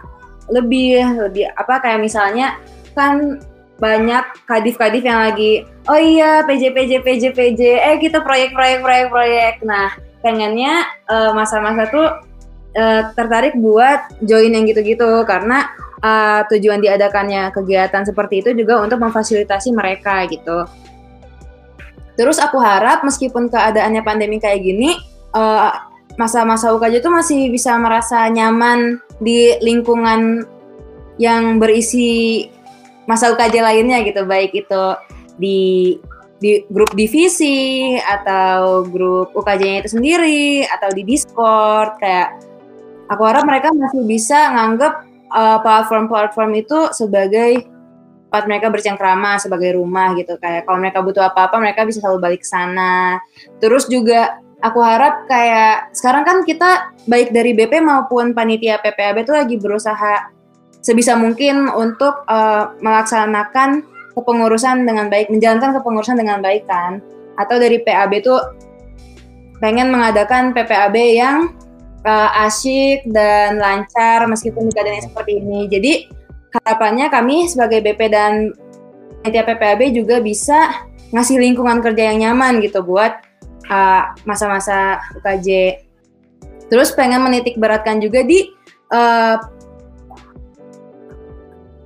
[0.52, 2.60] lebih lebih apa kayak misalnya
[2.92, 3.40] kan
[3.80, 9.08] banyak kadif-kadif yang lagi oh iya PJ PJ PJ PJ eh kita proyek proyek proyek
[9.12, 9.54] proyek.
[9.64, 9.92] Nah
[10.24, 12.08] pengennya uh, masa-masa tuh
[12.80, 15.28] uh, tertarik buat join yang gitu-gitu.
[15.28, 15.68] Karena
[16.04, 20.68] uh, tujuan diadakannya kegiatan seperti itu juga untuk memfasilitasi mereka gitu.
[22.14, 24.94] Terus aku harap meskipun keadaannya pandemi kayak gini,
[25.34, 25.74] uh,
[26.20, 30.46] masa-masa UKJ itu masih bisa merasa nyaman di lingkungan
[31.18, 32.46] yang berisi
[33.10, 34.84] masa UKJ lainnya gitu, baik itu
[35.42, 35.98] di
[36.44, 42.36] di grup divisi atau grup UKJ-nya itu sendiri atau di Discord kayak
[43.08, 47.66] aku harap mereka masih bisa nganggap uh, platform-platform itu sebagai
[48.30, 52.42] tempat mereka bercengkrama sebagai rumah gitu kayak kalau mereka butuh apa-apa mereka bisa selalu balik
[52.42, 53.22] ke sana
[53.62, 59.34] terus juga aku harap kayak sekarang kan kita baik dari BP maupun panitia PPAB itu
[59.36, 60.34] lagi berusaha
[60.84, 67.02] sebisa mungkin untuk uh, melaksanakan kepengurusan dengan baik, menjalankan kepengurusan dengan baik kan.
[67.40, 68.36] Atau dari PAB itu
[69.58, 71.56] pengen mengadakan PPAB yang
[72.04, 75.68] uh, asyik dan lancar meskipun di seperti ini.
[75.72, 75.94] Jadi
[76.54, 78.54] harapannya kami sebagai BP dan
[79.24, 80.86] panitia PPAB juga bisa
[81.16, 83.24] ngasih lingkungan kerja yang nyaman gitu buat
[83.72, 85.80] uh, masa-masa UKJ.
[86.68, 88.52] Terus pengen menitik beratkan juga di
[88.92, 89.38] uh,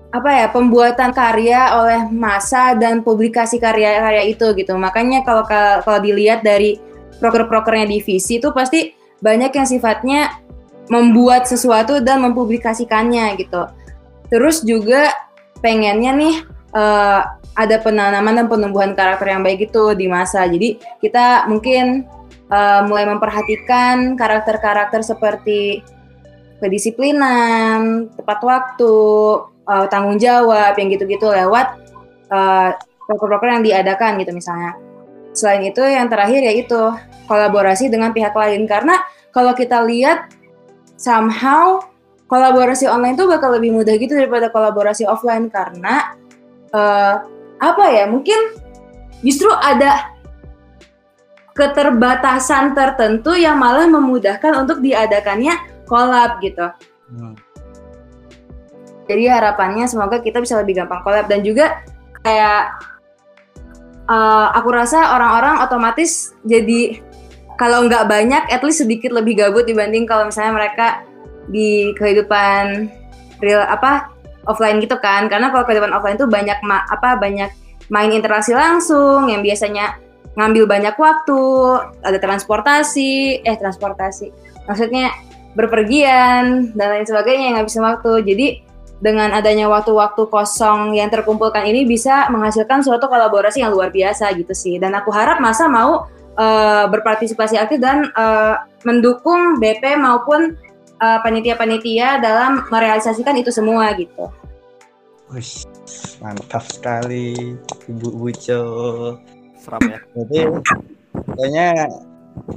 [0.07, 4.73] apa ya pembuatan karya oleh masa dan publikasi karya-karya itu gitu.
[4.73, 6.79] Makanya kalau kalau dilihat dari
[7.21, 10.37] proker-prokernya divisi itu pasti banyak yang sifatnya
[10.87, 13.67] membuat sesuatu dan mempublikasikannya gitu.
[14.31, 15.11] Terus juga
[15.59, 16.35] pengennya nih
[16.75, 17.21] uh,
[17.57, 20.45] ada penanaman dan penumbuhan karakter yang baik itu di masa.
[20.45, 22.07] Jadi kita mungkin
[22.51, 25.81] uh, mulai memperhatikan karakter-karakter seperti
[26.61, 28.95] kedisiplinan, tepat waktu,
[29.67, 31.83] uh, tanggung jawab yang gitu-gitu lewat
[33.07, 34.86] proker-proker yang diadakan gitu misalnya.
[35.37, 36.79] Selain itu yang terakhir yaitu
[37.29, 38.97] kolaborasi dengan pihak lain karena
[39.29, 40.33] kalau kita lihat
[40.97, 41.77] somehow
[42.25, 46.17] kolaborasi online itu bakal lebih mudah gitu daripada kolaborasi offline karena
[46.73, 47.21] uh,
[47.61, 48.57] apa ya mungkin
[49.21, 50.09] justru ada
[51.53, 55.57] keterbatasan tertentu yang malah memudahkan untuk diadakannya
[55.89, 56.69] kolab gitu.
[57.13, 57.33] Hmm.
[59.07, 61.81] Jadi harapannya semoga kita bisa lebih gampang collab dan juga
[62.21, 62.77] kayak
[64.09, 67.03] uh, aku rasa orang-orang otomatis jadi
[67.57, 70.87] kalau nggak banyak, at least sedikit lebih gabut dibanding kalau misalnya mereka
[71.49, 72.85] di kehidupan
[73.41, 74.13] real apa
[74.45, 75.25] offline gitu kan.
[75.25, 77.49] Karena kalau kehidupan offline itu banyak ma apa banyak
[77.89, 79.97] main interaksi langsung yang biasanya
[80.37, 81.41] ngambil banyak waktu,
[82.05, 84.29] ada transportasi, eh transportasi,
[84.69, 85.09] maksudnya
[85.57, 88.21] berpergian dan lain sebagainya yang ngabisin waktu.
[88.21, 88.47] Jadi
[88.97, 94.53] dengan adanya waktu-waktu kosong yang terkumpulkan ini bisa menghasilkan suatu kolaborasi yang luar biasa gitu
[94.57, 94.81] sih.
[94.81, 100.57] Dan aku harap masa mau uh, berpartisipasi aktif dan uh, mendukung BP maupun
[100.97, 101.21] panitia
[101.53, 104.33] panitia-panitia dalam merealisasikan itu semua gitu.
[105.29, 105.53] Wih,
[106.17, 107.53] mantap sekali
[107.85, 108.63] Ibu Buco.
[109.61, 109.99] Seram ya.
[110.17, 110.39] Jadi
[111.37, 111.67] kayaknya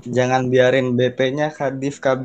[0.08, 2.24] jangan biarin BP-nya kadif kabin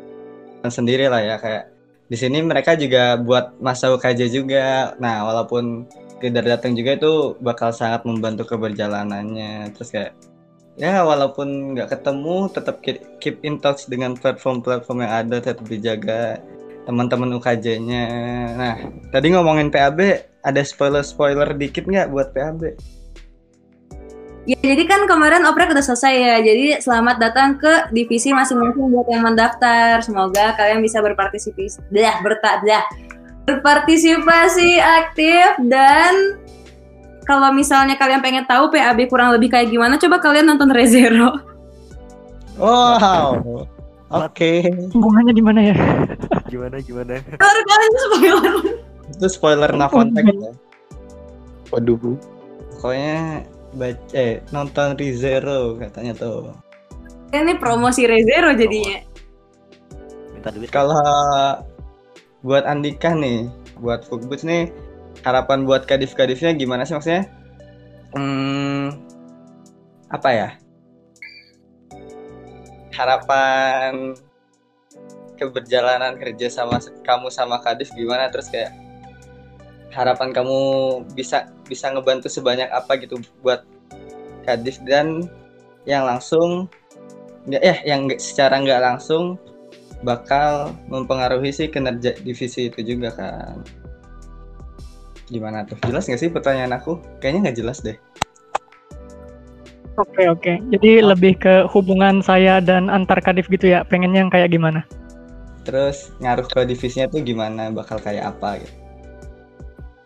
[0.64, 1.75] sendiri lah ya kayak
[2.06, 4.94] di sini mereka juga buat masa UKJ juga.
[5.02, 5.86] Nah, walaupun
[6.22, 9.74] tidak datang juga itu bakal sangat membantu keberjalanannya.
[9.74, 10.12] Terus kayak
[10.76, 12.76] ya walaupun nggak ketemu tetap
[13.18, 16.38] keep in touch dengan platform-platform yang ada tetap dijaga
[16.86, 18.06] teman-teman UKJ-nya.
[18.54, 18.76] Nah,
[19.10, 19.98] tadi ngomongin PAB,
[20.46, 22.78] ada spoiler-spoiler dikit nggak buat PAB?
[24.46, 26.36] Ya, jadi kan kemarin oprek udah selesai ya.
[26.38, 29.98] Jadi selamat datang ke divisi masing-masing buat yang mendaftar.
[30.06, 32.86] Semoga kalian bisa berpartisipasi, dah bertak dah
[33.46, 36.38] berpartisipasi aktif dan
[37.26, 41.42] kalau misalnya kalian pengen tahu PAB kurang lebih kayak gimana, coba kalian nonton Rezero.
[42.54, 43.66] Wow.
[44.14, 44.62] Oke.
[44.62, 44.70] Okay.
[44.94, 45.76] Hubungannya di mana ya?
[46.46, 47.18] gimana gimana?
[47.18, 48.54] Baru kalian spoiler.
[49.10, 50.54] Itu spoiler Navontek ya.
[51.74, 51.98] Waduh.
[51.98, 52.12] Bu.
[52.78, 53.42] Pokoknya
[53.76, 56.56] baca eh, nonton Rizero katanya tuh.
[57.30, 59.02] Ini promosi Rezero jadinya.
[60.32, 61.02] minta duit Kalau
[62.40, 63.50] buat Andika nih,
[63.82, 64.72] buat Fugbus nih,
[65.26, 67.28] harapan buat kadif-kadifnya gimana sih maksudnya?
[68.14, 68.96] Hmm,
[70.08, 70.48] apa ya?
[72.96, 74.16] Harapan
[75.36, 78.32] keberjalanan kerja sama kamu sama kadif gimana?
[78.32, 78.72] Terus kayak
[79.94, 80.58] harapan kamu
[81.14, 83.62] bisa bisa ngebantu sebanyak apa gitu buat
[84.46, 85.26] kadif dan
[85.86, 86.66] yang langsung
[87.46, 89.38] ya yang nggak- secara nggak langsung
[90.02, 93.62] bakal mempengaruhi sih kinerja divisi itu juga kan.
[95.26, 95.78] Gimana tuh?
[95.86, 97.00] Jelas nggak sih pertanyaan aku?
[97.18, 97.96] Kayaknya nggak jelas deh.
[99.96, 100.52] Oke oke.
[100.70, 103.82] Jadi lebih ke hubungan saya dan antar kadif gitu ya.
[103.88, 104.84] Pengennya yang kayak gimana?
[105.64, 107.72] Terus ngaruh ke divisinya tuh gimana?
[107.72, 108.85] Bakal kayak apa gitu?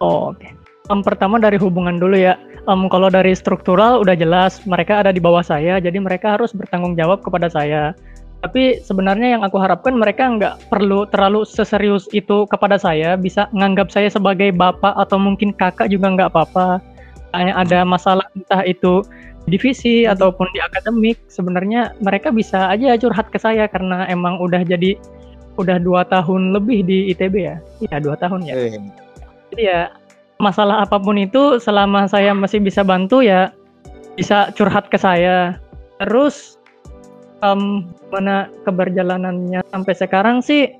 [0.00, 0.48] Oh, oke.
[0.90, 2.40] Em, pertama dari hubungan dulu ya.
[2.66, 6.96] Em, kalau dari struktural udah jelas mereka ada di bawah saya, jadi mereka harus bertanggung
[6.96, 7.92] jawab kepada saya.
[8.40, 13.92] Tapi sebenarnya yang aku harapkan mereka nggak perlu terlalu seserius itu kepada saya, bisa nganggap
[13.92, 16.80] saya sebagai bapak atau mungkin kakak juga nggak apa-apa.
[17.36, 19.04] Hanya ada masalah entah itu
[19.44, 24.64] di divisi ataupun di akademik, sebenarnya mereka bisa aja curhat ke saya karena emang udah
[24.64, 24.96] jadi
[25.60, 27.56] udah dua tahun lebih di ITB ya.
[27.84, 28.56] Iya dua tahun ya.
[28.56, 28.80] Eh,
[29.50, 29.90] Jadi ya
[30.40, 33.52] masalah apa pun itu selama saya masih bisa bantu ya
[34.14, 35.58] bisa curhat ke saya.
[36.00, 36.56] Terus
[37.44, 40.70] em, mana keberjalanannya sampai sekarang sih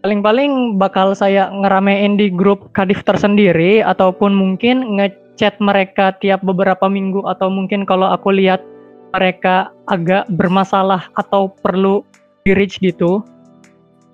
[0.00, 7.20] paling-paling bakal saya ngeramein di grup kadif tersendiri ataupun mungkin ngechat mereka tiap beberapa minggu
[7.28, 8.64] atau mungkin kalau aku lihat
[9.12, 12.06] mereka agak bermasalah atau perlu
[12.46, 13.20] di reach gitu.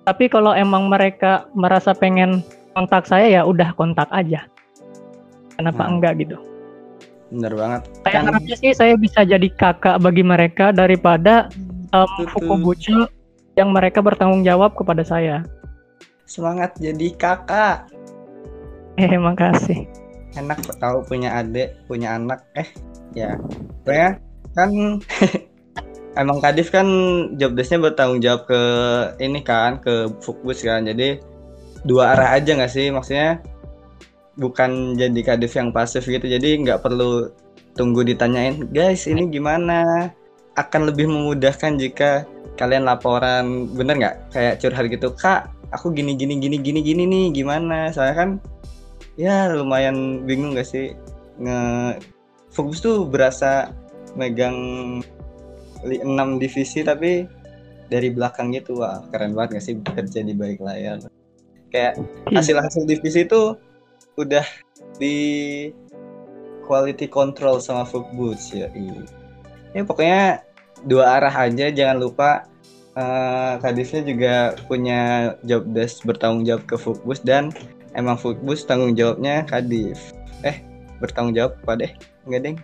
[0.07, 2.43] Tapi kalau emang mereka merasa pengen
[2.77, 4.45] kontak saya ya udah kontak aja.
[5.57, 5.97] Kenapa Hmm.
[5.97, 6.37] enggak gitu?
[7.27, 7.81] bener banget.
[8.07, 11.51] Saya Kan- harapnya sih saya bisa jadi kakak bagi mereka daripada
[11.91, 13.03] um, fukubucu
[13.59, 15.43] yang mereka bertanggung jawab kepada saya.
[16.23, 17.91] Semangat jadi kakak.
[18.95, 19.83] Eh, makasih.
[20.39, 22.47] Enak tahu punya adik, punya anak.
[22.55, 22.69] Eh,
[23.11, 23.35] ya.
[23.83, 24.23] Pokoknya
[24.55, 24.69] kan
[26.23, 26.87] emang kadif kan
[27.35, 28.61] job desk-nya bertanggung jawab ke
[29.19, 30.87] ini kan, ke Fukbus kan.
[30.87, 31.19] Jadi
[31.87, 32.91] dua arah aja nggak sih?
[32.91, 33.41] Maksudnya
[34.37, 36.27] bukan jadi kadif yang pasif gitu.
[36.27, 37.31] Jadi nggak perlu
[37.73, 40.11] tunggu ditanyain, guys ini gimana?
[40.57, 42.25] Akan lebih memudahkan jika
[42.57, 44.15] kalian laporan, bener nggak?
[44.33, 47.93] Kayak curhat gitu, kak, aku gini gini gini gini gini nih, gimana?
[47.93, 48.29] Soalnya kan
[49.17, 50.93] ya lumayan bingung gak sih
[51.41, 51.59] nge
[52.53, 53.73] fokus tuh berasa
[54.13, 55.01] megang
[55.81, 57.25] 6 divisi tapi
[57.89, 61.01] dari belakang gitu wah keren banget gak sih bekerja di balik layar
[61.73, 61.99] kayak
[62.31, 63.55] hasil-hasil divisi itu
[64.17, 64.45] udah
[64.97, 65.17] di
[66.65, 68.67] quality control sama Footboots ya
[69.71, 70.41] ya pokoknya
[70.85, 72.45] dua arah aja jangan lupa
[72.97, 77.53] eh, kadifnya juga punya job desk bertanggung jawab ke Footboots dan
[77.97, 80.13] emang Footboots tanggung jawabnya kadif.
[80.45, 80.61] Eh
[81.01, 81.91] bertanggung jawab apa deh?
[82.29, 82.57] Enggak deng.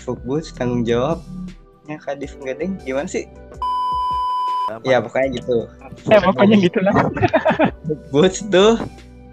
[0.00, 2.72] Footboots tanggung jawabnya kadif enggak deng.
[2.84, 3.28] Gimana sih
[4.84, 5.68] ya pokoknya gitu
[6.10, 6.94] Eh, pokoknya gitulah.
[8.12, 8.76] Boots tuh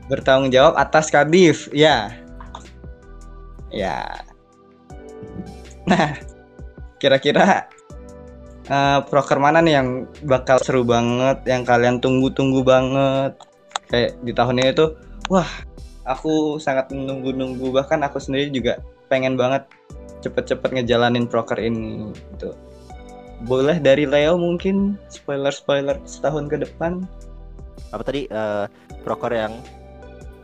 [0.08, 2.12] bertanggung jawab atas Kadif, ya.
[3.72, 4.24] Ya.
[5.88, 6.15] Nah,
[7.00, 7.67] kira-kira
[8.67, 9.89] eh, proker mana nih yang
[10.28, 13.36] bakal seru banget, yang kalian tunggu-tunggu banget?
[13.91, 14.96] Kayak di tahun ini tuh,
[15.28, 15.48] wah,
[16.08, 17.72] aku sangat menunggu-nunggu.
[17.72, 18.80] Bahkan aku sendiri juga
[19.12, 19.67] pengen banget
[20.24, 22.12] cepet-cepet ngejalanin proker ini.
[22.15, 22.56] Gitu.
[23.45, 27.04] Boleh dari Leo mungkin spoiler-spoiler setahun ke depan.
[27.91, 28.23] apa tadi
[29.04, 29.51] proker yang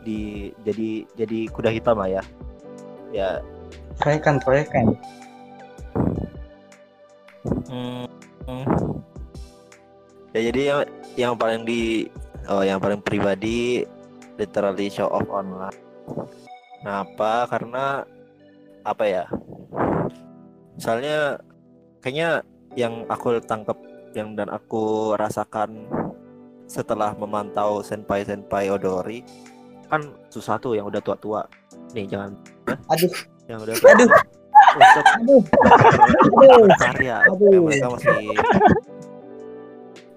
[0.04, 2.22] di jadi jadi kuda hitam lah ya
[3.12, 3.28] ya
[3.98, 4.94] Proyekan, proyekan.
[7.66, 8.06] hmm,
[8.46, 8.64] hmm.
[10.36, 10.80] ya jadi yang
[11.18, 12.06] yang paling di
[12.46, 13.82] oh yang paling pribadi
[14.38, 15.74] literally show off online
[16.78, 18.06] kenapa karena
[18.86, 19.24] apa ya
[20.78, 21.42] misalnya
[21.98, 23.76] kayaknya yang aku tangkap
[24.16, 25.88] yang dan aku rasakan
[26.68, 29.24] setelah memantau senpai senpai odori
[29.88, 31.48] kan susah tuh yang udah tua-tua.
[31.96, 32.36] Nih jangan
[32.92, 33.08] Aduh,
[33.48, 34.08] yang udah aduh,
[34.76, 35.42] untuk aduh.
[36.76, 37.48] karya Aduh.
[37.48, 38.12] yang mereka masih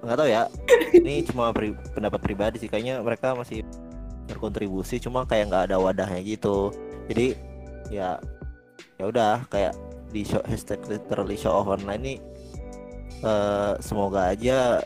[0.01, 0.43] nggak tahu ya.
[0.91, 2.67] Ini cuma pri- pendapat pribadi sih.
[2.67, 3.63] Kayaknya mereka masih
[4.27, 6.75] berkontribusi cuma kayak nggak ada wadahnya gitu.
[7.07, 7.39] Jadi
[7.87, 8.19] ya
[8.99, 9.71] ya udah kayak
[10.11, 12.15] di show hashtag literally show off online ini
[13.21, 14.81] eh, semoga aja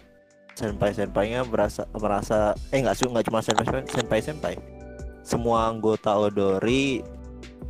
[0.55, 4.55] senpai senpainya merasa merasa eh nggak sih nggak cuma senpai senpai senpai
[5.19, 7.03] semua anggota odori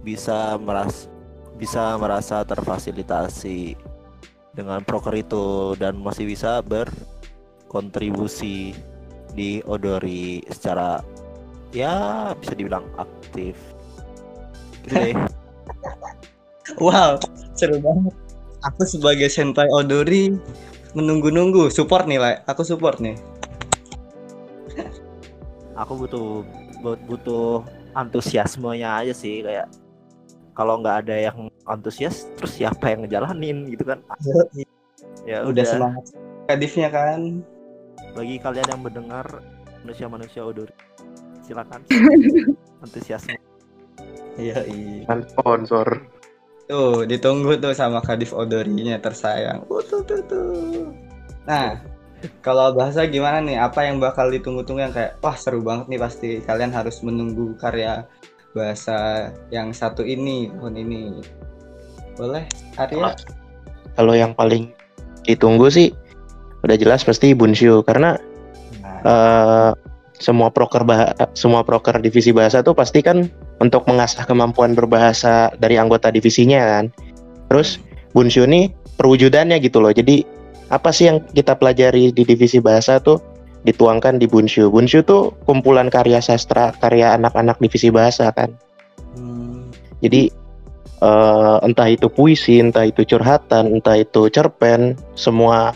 [0.06, 1.10] bisa meras
[1.58, 3.74] bisa merasa terfasilitasi
[4.56, 8.72] dengan proker itu dan masih bisa berkontribusi
[9.36, 11.04] di Odori secara
[11.76, 13.60] ya bisa dibilang aktif.
[14.88, 15.16] Gitu deh.
[16.82, 17.22] Wow,
[17.54, 18.25] seru banget.
[18.66, 20.34] Aku sebagai senpai Odori
[20.94, 22.42] menunggu-nunggu support nih, lah.
[22.46, 23.14] Aku support nih.
[25.76, 26.42] Aku butuh
[26.80, 27.62] bu- butuh
[27.94, 29.68] antusiasmenya aja sih kayak
[30.56, 31.38] kalau nggak ada yang
[31.68, 34.00] antusias terus siapa yang ngejalanin gitu kan
[35.28, 36.04] ya Udah semangat
[36.48, 37.44] kadifnya kan.
[38.16, 39.28] bagi kalian yang mendengar
[39.84, 40.72] manusia-manusia Odori
[41.44, 41.84] silakan
[42.84, 43.36] antusiasme
[44.36, 45.08] Iya, iya.
[45.32, 45.88] Sponsor.
[46.66, 49.62] Tuh, ditunggu tuh sama Kadif Odorinya tersayang.
[49.70, 50.90] Uh, tuh, tuh, tuh.
[51.46, 51.78] Nah,
[52.42, 53.62] kalau bahasa gimana nih?
[53.62, 58.10] Apa yang bakal ditunggu-tunggu yang kayak, wah seru banget nih pasti kalian harus menunggu karya
[58.58, 61.22] bahasa yang satu ini tahun ini.
[62.18, 62.48] Boleh,
[62.80, 63.14] Arya?
[63.94, 64.74] Kalau yang paling
[65.28, 65.94] ditunggu sih
[66.66, 68.18] udah jelas pasti Bunshu karena
[68.82, 69.72] Nah, eh,
[70.18, 73.30] semua proker bah semua proker divisi bahasa tuh pasti kan
[73.64, 76.86] untuk mengasah kemampuan berbahasa dari anggota divisinya kan.
[77.52, 77.80] Terus
[78.16, 79.92] Bunshu ini perwujudannya gitu loh.
[79.92, 80.24] Jadi
[80.72, 83.20] apa sih yang kita pelajari di divisi bahasa tuh
[83.68, 84.72] dituangkan di Bunshu.
[84.72, 88.56] Bunshu tuh kumpulan karya sastra, karya anak-anak divisi bahasa kan.
[89.18, 90.32] hmm, Jadi
[91.02, 95.76] eh, entah itu puisi, entah itu curhatan, entah itu cerpen, semua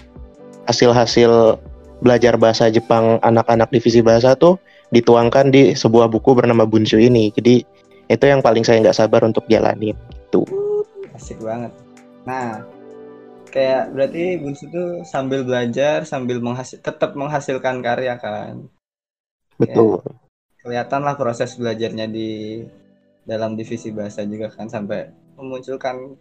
[0.70, 1.58] hasil-hasil
[2.00, 4.56] belajar bahasa Jepang anak-anak divisi bahasa tuh
[4.90, 7.30] dituangkan di sebuah buku bernama Bunshu ini.
[7.34, 7.62] Jadi
[8.10, 9.94] itu yang paling saya nggak sabar untuk jalanin.
[11.14, 11.76] asik banget.
[12.24, 12.64] Nah,
[13.52, 18.70] kayak berarti Bunsu tuh sambil belajar, sambil menghasil, tetap menghasilkan karya kan.
[19.60, 20.00] Betul.
[20.60, 22.64] kelihatan lah proses belajarnya di
[23.24, 25.08] dalam divisi bahasa juga kan sampai
[25.40, 26.20] memunculkan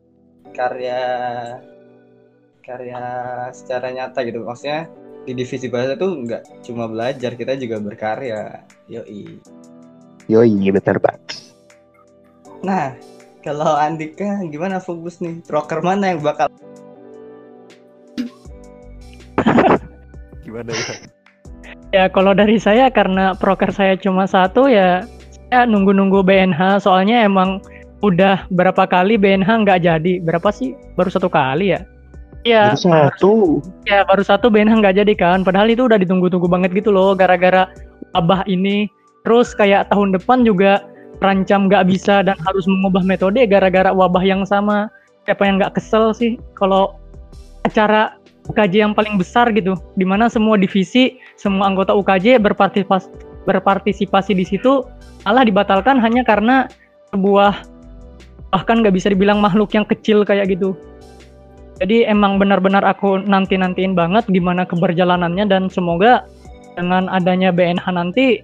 [0.54, 1.02] karya
[2.62, 3.02] karya
[3.50, 4.86] secara nyata gitu maksudnya
[5.28, 8.64] di divisi bahasa tuh nggak cuma belajar kita juga berkarya.
[8.88, 9.36] Yoi.
[10.24, 11.20] Yoi, benar Pak.
[12.58, 12.90] nah
[13.44, 15.44] kalau Andika gimana fokus nih?
[15.44, 16.48] Proker mana yang bakal
[20.42, 20.96] gimana ya
[21.94, 25.06] Ya kalau dari saya karena proker saya cuma satu ya
[25.52, 27.62] saya nunggu-nunggu BNH soalnya emang
[28.02, 30.12] udah berapa kali BNH nggak jadi.
[30.24, 30.74] Berapa sih?
[30.98, 31.86] Baru satu kali ya
[32.48, 33.60] ya Jadi satu.
[33.84, 35.44] ya baru satu BNH nggak jadi kan.
[35.44, 37.68] Padahal itu udah ditunggu-tunggu banget gitu loh gara-gara
[38.16, 38.88] wabah ini.
[39.22, 40.88] Terus kayak tahun depan juga
[41.20, 44.88] terancam nggak bisa dan harus mengubah metode gara-gara wabah yang sama.
[45.28, 46.96] Siapa yang nggak kesel sih kalau
[47.68, 48.16] acara
[48.48, 53.12] UKJ yang paling besar gitu di mana semua divisi semua anggota UKJ berpartisipasi
[53.44, 54.84] berpartisipasi di situ
[55.28, 56.64] malah dibatalkan hanya karena
[57.12, 57.60] sebuah
[58.48, 60.72] bahkan nggak bisa dibilang makhluk yang kecil kayak gitu
[61.78, 66.26] jadi emang benar-benar aku nanti-nantiin banget gimana keberjalanannya dan semoga
[66.74, 68.42] dengan adanya BNH nanti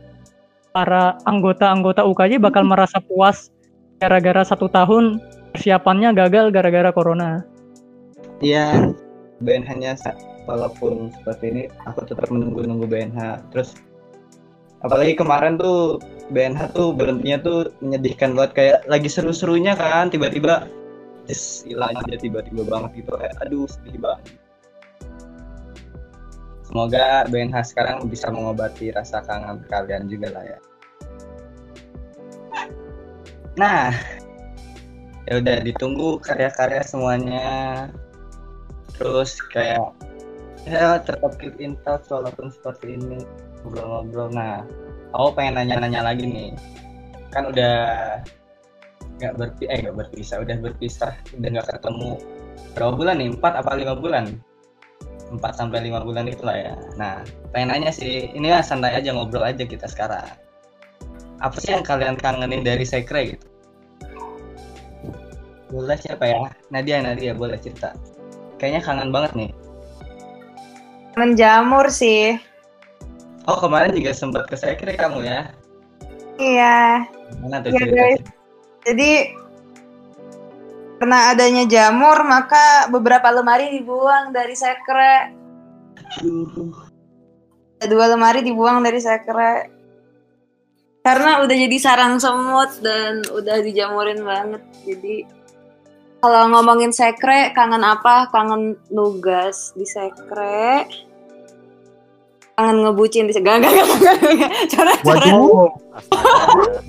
[0.74, 3.50] para anggota-anggota UKJ bakal merasa puas
[3.98, 5.18] gara-gara satu tahun
[5.54, 7.46] persiapannya gagal gara-gara corona.
[8.42, 8.90] Iya,
[9.38, 9.94] BNH-nya
[10.50, 13.50] walaupun seperti ini aku tetap menunggu-nunggu BNH.
[13.54, 13.78] Terus
[14.82, 16.02] apalagi kemarin tuh
[16.34, 20.66] BNH tuh berhentinya tuh menyedihkan banget kayak lagi seru-serunya kan tiba-tiba
[21.64, 23.12] hilang aja tiba-tiba banget gitu.
[23.16, 24.36] Kayak aduh sedih banget.
[26.64, 30.58] Semoga BNH sekarang bisa mengobati rasa kangen kalian juga lah ya.
[33.54, 33.94] Nah,
[35.30, 37.48] ya udah ditunggu karya-karya semuanya.
[38.98, 39.94] Terus kayak
[40.64, 43.22] ya tetap keep in touch walaupun seperti ini
[43.62, 44.32] ngobrol-ngobrol.
[44.32, 44.66] Nah
[45.14, 46.50] aku pengen nanya-nanya lagi nih.
[47.30, 48.18] Kan udah
[49.20, 52.10] nggak berpi eh nggak berpisah udah berpisah udah nggak ketemu
[52.74, 54.24] berapa bulan nih empat apa lima bulan
[55.30, 57.22] empat sampai lima bulan itulah ya nah
[57.54, 60.26] pengen nanya sih ini ya santai aja ngobrol aja kita sekarang
[61.38, 63.46] apa sih yang kalian kangenin dari sekre gitu
[65.70, 66.38] boleh siapa ya
[66.70, 67.94] Nadia Nadia boleh cerita
[68.58, 69.50] kayaknya kangen banget nih
[71.14, 72.34] Menjamur sih.
[73.46, 75.46] Oh kemarin juga sempat ke kira kamu ya.
[76.42, 77.06] Iya.
[77.38, 77.94] Mana tuh Iya, cerita?
[77.94, 78.22] guys.
[78.84, 79.10] Jadi
[81.00, 85.34] karena adanya jamur maka beberapa lemari dibuang dari sekre.
[86.20, 86.72] Aduh.
[87.80, 89.68] Ada Dua lemari dibuang dari sekre.
[91.04, 94.62] Karena udah jadi sarang semut dan udah dijamurin banget.
[94.88, 95.16] Jadi
[96.24, 98.32] kalau ngomongin sekre, kangen apa?
[98.32, 100.88] Kangen nugas di sekre.
[102.56, 103.60] Kangen ngebucin di sekre.
[103.60, 104.52] Gak, gak, gak, gak, gak.
[104.72, 105.34] Coret, coret.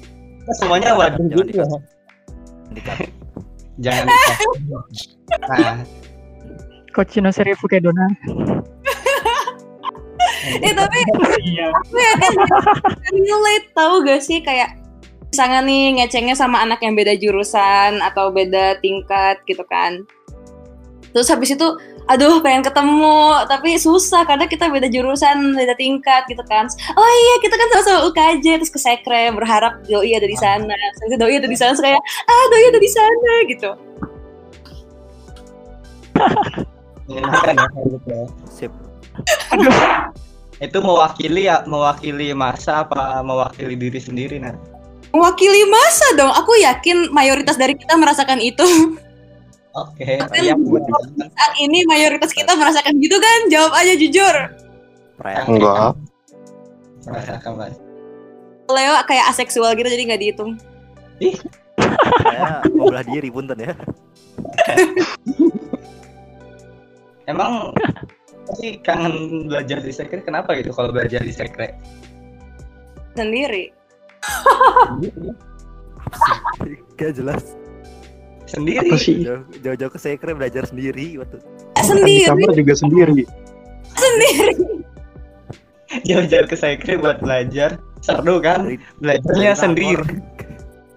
[0.54, 1.66] Semuanya waduh Jangan gitu ya.
[1.66, 1.82] dikasih.
[2.76, 2.98] Dikat.
[3.82, 4.06] Jangan.
[5.50, 5.74] Nah,
[6.96, 8.08] Kochino Seri Fukedona.
[10.46, 10.98] Eh tapi
[11.42, 11.74] iya.
[11.74, 14.78] aku yakin relate tahu gak sih kayak
[15.34, 20.06] misalnya nih ngecengnya sama anak yang beda jurusan atau beda tingkat gitu kan.
[21.12, 21.68] Terus habis itu
[22.06, 27.36] aduh pengen ketemu tapi susah karena kita beda jurusan beda tingkat gitu kan oh iya
[27.42, 31.50] kita kan sama-sama UKJ terus ke sekre berharap doi ada di sana terus doi ada
[31.50, 33.72] di sana kayak ah doi ada di sana gitu
[37.10, 37.22] ya
[37.86, 38.26] gitu ya.
[38.50, 38.72] Sip.
[40.58, 44.56] Itu mewakili ya, mewakili masa apa mewakili diri sendiri nah.
[45.16, 48.68] mewakili masa dong aku yakin mayoritas dari kita merasakan itu
[49.76, 50.56] Oke, Kan iya.
[51.36, 54.36] saat ini mayoritas kita merasakan gitu kan jawab aja jujur
[55.20, 55.44] Prea.
[55.48, 55.96] Enggak.
[57.08, 57.76] Merasakan mas.
[58.72, 60.58] Leo kayak aseksual gitu jadi nggak dihitung
[62.24, 63.76] Saya mau belah diri punten ya.
[67.32, 67.76] Emang
[68.62, 71.76] sih kangen belajar di sekre kenapa gitu kalau belajar di sekre?
[73.16, 73.72] sendiri
[76.96, 77.44] Gak jelas.
[78.46, 78.78] Sendiri.
[78.86, 79.26] Apa sih?
[79.26, 81.38] Jauh- Jauh-jauh ke sekre belajar sendiri waktu.
[81.76, 83.22] Kan di sendiri kamar juga sendiri.
[83.96, 84.54] sendiri
[86.06, 87.78] Jauh-jauh ke sekre buat belajar.
[88.02, 88.78] Seru kan?
[89.02, 90.06] Belajarnya sendiri.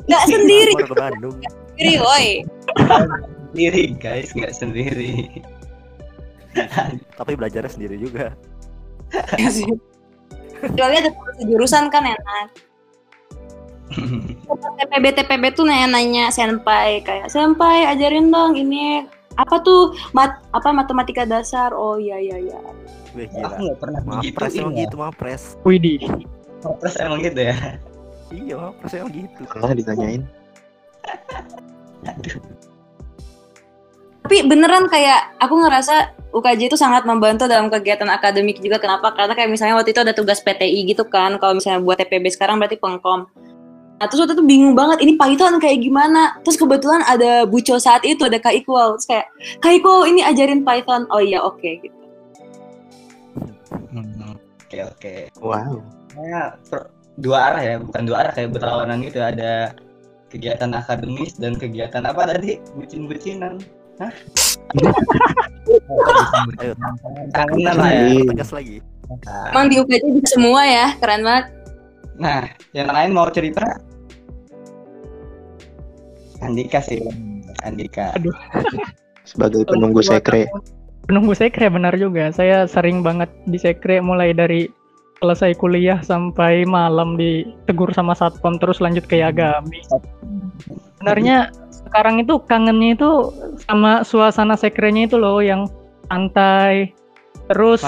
[0.09, 1.37] Nggak sendiri ke Bandung.
[1.73, 2.29] sendiri woi
[3.49, 5.29] Sendiri guys, nggak sendiri.
[7.15, 8.33] Tapi belajarnya sendiri juga.
[10.59, 12.51] kecuali ada jurusan kan enak
[14.57, 19.05] TPB TPB tuh nanya-nanya senpai kayak senpai ajarin dong ini
[19.37, 22.59] apa tuh mat apa matematika dasar oh iya iya iya
[23.17, 24.37] Wih Aku nggak pernah Maaf begitu.
[24.37, 25.43] pres emang gitu, maaf pres.
[25.65, 26.01] Widih.
[26.61, 27.57] Terus emang gitu ya.
[28.29, 29.41] Iya, maaf pres emang gitu.
[29.49, 30.23] Pernah ditanyain.
[34.29, 39.33] tapi beneran kayak aku ngerasa UKJ itu sangat membantu dalam kegiatan akademik juga kenapa karena
[39.33, 42.77] kayak misalnya waktu itu ada tugas PTI gitu kan kalau misalnya buat TPB sekarang berarti
[42.77, 43.25] pengkom
[43.99, 48.07] Nah terus waktu itu bingung banget ini Python kayak gimana Terus kebetulan ada Buco saat
[48.07, 49.27] itu ada Kak Iqbal Terus kayak
[49.59, 51.99] Kak Iqbal ini ajarin Python Oh iya oke gitu
[53.89, 54.37] Hmm,
[54.69, 55.15] Oke oke.
[55.41, 55.81] Wow.
[56.13, 59.17] Kayak per- dua arah ya, bukan dua arah kayak berlawanan gitu.
[59.17, 59.73] Ada
[60.29, 62.61] kegiatan akademis dan kegiatan apa tadi?
[62.77, 63.65] Bucin-bucinan.
[63.97, 64.13] Hah?
[66.61, 66.73] Ayo.
[67.33, 68.05] Kangenan lah ya.
[68.29, 68.77] Tegas lagi.
[69.09, 71.47] Nah, Emang di bisa semua ya keren banget
[72.21, 72.45] Nah,
[72.77, 73.65] yang lain mau cerita?
[76.45, 77.03] Andika sih,
[77.67, 78.15] Andika.
[78.15, 78.35] Aduh.
[79.27, 80.49] Sebagai penunggu sekre.
[81.05, 82.31] Penunggu sekre benar juga.
[82.33, 84.71] Saya sering banget di sekre mulai dari
[85.19, 89.83] selesai kuliah sampai malam ditegur sama satpam terus lanjut ke Yagami.
[90.99, 91.51] Sebenarnya
[91.91, 93.11] sekarang itu kangennya itu
[93.67, 95.67] sama suasana sekrenya itu loh yang
[96.07, 96.95] santai
[97.49, 97.83] terus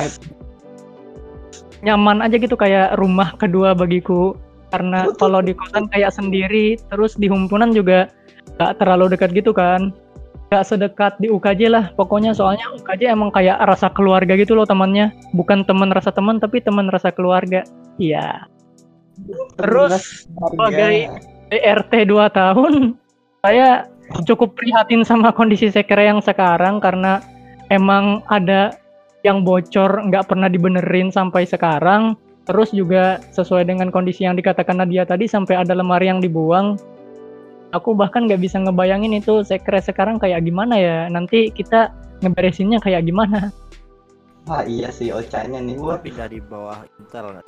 [1.80, 4.36] nyaman aja gitu kayak rumah kedua bagiku
[4.70, 8.08] karena kalau di kosan kayak sendiri terus di himpunan juga
[8.60, 9.96] gak terlalu dekat gitu kan.
[10.52, 12.36] Gak sedekat di UKJ lah pokoknya.
[12.36, 15.16] Soalnya UKJ emang kayak rasa keluarga gitu loh temannya.
[15.32, 17.64] Bukan teman rasa teman tapi teman rasa keluarga.
[17.96, 18.44] Iya.
[19.56, 21.08] Terus, sebagai
[21.50, 22.96] ERT 2 tahun
[23.40, 23.88] saya
[24.26, 27.24] cukup prihatin sama kondisi sekre yang sekarang karena
[27.72, 28.74] emang ada
[29.22, 32.16] yang bocor nggak pernah dibenerin sampai sekarang.
[32.48, 36.80] Terus juga sesuai dengan kondisi yang dikatakan Nadia tadi sampai ada lemari yang dibuang
[37.70, 43.06] aku bahkan nggak bisa ngebayangin itu sekre sekarang kayak gimana ya nanti kita ngeberesinnya kayak
[43.06, 43.54] gimana
[44.48, 45.76] Wah iya sih ocanya nih.
[45.76, 47.38] Gua pindah di bawah Intel.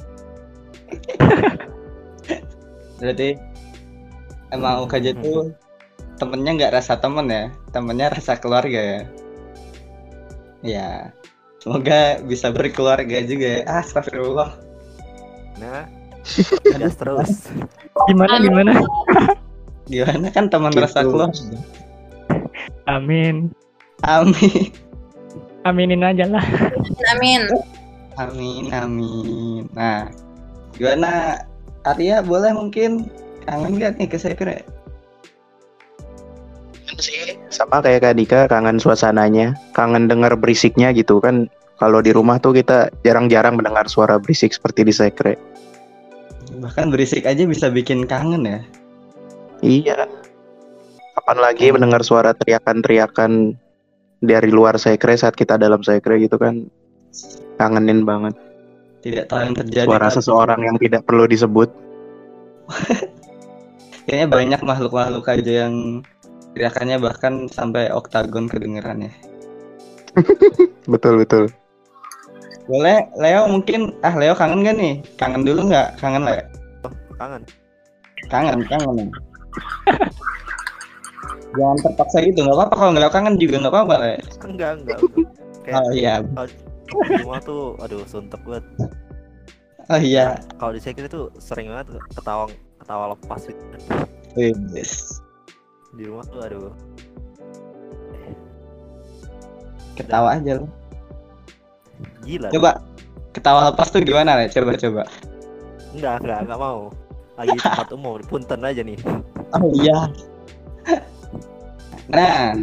[3.00, 3.34] berarti
[4.54, 5.50] emang UKJ tuh
[6.20, 9.00] temennya nggak rasa temen ya, temennya rasa keluarga ya.
[10.62, 10.90] Ya,
[11.58, 13.60] semoga bisa berkeluarga juga ya.
[13.66, 14.54] Ah, Astagfirullah.
[15.58, 15.88] Nah,
[16.78, 17.50] gas terus.
[18.08, 18.72] gimana gimana
[19.91, 20.83] Gimana kan teman Gitu.
[20.85, 21.35] rasa keluarga.
[22.87, 23.51] amin
[24.03, 24.70] Amin.
[25.62, 26.43] aminin aja lah
[27.14, 27.47] Amin
[28.12, 29.64] Amin, amin.
[29.72, 30.05] Nah,
[30.76, 31.41] gimana
[31.89, 33.09] Arya boleh mungkin
[33.43, 34.61] kangen lihat nih ke Sekre?
[37.01, 41.49] sih sama kayak Kak Dika kangen suasananya kangen dengar berisiknya gitu kan
[41.80, 45.35] kalau di rumah tuh kita jarang-jarang mendengar suara berisik seperti di sekre
[46.53, 48.61] Bahkan berisik aja bisa bikin kangen ya.
[49.62, 50.04] Iya
[51.16, 53.56] kapan lagi mendengar suara teriakan-teriakan
[54.22, 56.66] dari luar sekre saat kita dalam sekre gitu kan
[57.56, 58.34] kangenin banget
[59.02, 59.86] Tidak tahu yang terjadi.
[59.86, 61.70] suara tapi seseorang yang tidak perlu disebut
[64.02, 66.02] Kayaknya banyak makhluk-makhluk aja yang
[66.58, 69.14] teriakannya bahkan sampai oktagon kedengerannya.
[70.92, 71.46] betul betul.
[72.66, 74.94] Boleh, Leo mungkin ah Leo kangen gak nih?
[75.18, 76.02] Kangen dulu nggak?
[76.02, 76.42] Kangen Leo?
[77.14, 77.42] Kangen.
[78.26, 79.08] Kangen, kangen.
[81.53, 84.14] Jangan terpaksa gitu, nggak apa-apa kalau nggak kangen juga nggak apa-apa Le.
[84.40, 84.98] Enggak, enggak.
[85.05, 85.28] enggak.
[85.62, 86.14] Kayak Oh iya,
[86.92, 88.64] di rumah tuh aduh suntuk banget.
[89.90, 90.36] oh iya.
[90.61, 92.48] Kalau di sekre tuh sering banget ketawa
[92.80, 93.76] ketawa lepas gitu.
[94.72, 95.20] Wis.
[95.96, 96.72] Di rumah tuh aduh.
[99.96, 100.66] Ketawa aja lo.
[102.24, 102.48] Gila.
[102.48, 102.80] Coba
[103.36, 104.48] ketawa lepas tuh gimana Le?
[104.48, 105.03] Coba coba.
[105.92, 106.88] Enggak, enggak, enggak mau.
[107.36, 108.96] Lagi tempat umum, punten aja nih.
[109.53, 109.98] Oh iya.
[112.12, 112.57] Nah,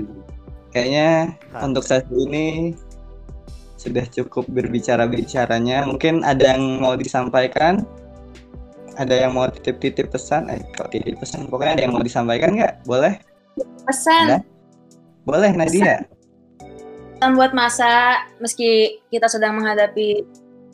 [0.74, 1.66] kayaknya Nah.
[1.66, 2.74] untuk saat ini
[3.80, 5.88] sudah cukup berbicara-bicaranya.
[5.88, 7.88] Mungkin ada yang mau disampaikan?
[9.00, 10.52] Ada yang mau titip-titip pesan?
[10.52, 11.48] Eh, kok titip pesan?
[11.48, 12.84] Pokoknya ada yang mau disampaikan nggak?
[12.84, 13.16] Boleh?
[13.88, 14.40] Pesan Ada?
[15.24, 16.04] Boleh, Nadia.
[17.20, 20.24] pesan buat masa meski kita sedang menghadapi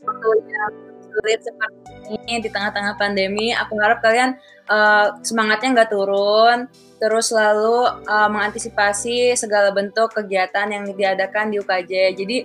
[0.05, 0.73] waktu yang
[1.09, 3.51] sulit seperti ini di tengah-tengah pandemi.
[3.53, 4.37] Aku harap kalian
[4.69, 6.69] uh, semangatnya nggak turun,
[7.01, 11.93] terus selalu uh, eh, mengantisipasi segala bentuk kegiatan yang diadakan di UKJ.
[12.15, 12.37] Jadi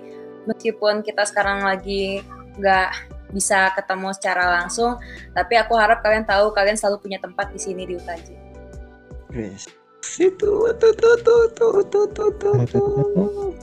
[0.49, 2.21] meskipun kita sekarang lagi
[2.59, 2.89] nggak
[3.31, 4.99] bisa ketemu secara langsung,
[5.31, 8.27] tapi aku harap kalian tahu kalian selalu punya tempat di sini di UKJ.
[9.31, 9.71] Yes.
[10.19, 12.55] Itu tuh tuh tuh tuh tuh tuh tuh.
[12.67, 13.53] tuh.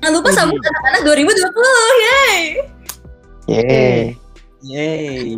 [0.00, 1.44] Jangan lupa sambut anak-anak 2020,
[2.00, 2.40] yay,
[3.50, 4.19] Yeay!
[4.60, 5.36] Yeay.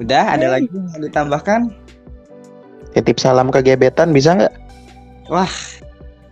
[0.00, 1.60] Udah, ada lagi yang mau ditambahkan?
[2.92, 4.54] Titip salam ke gebetan bisa nggak?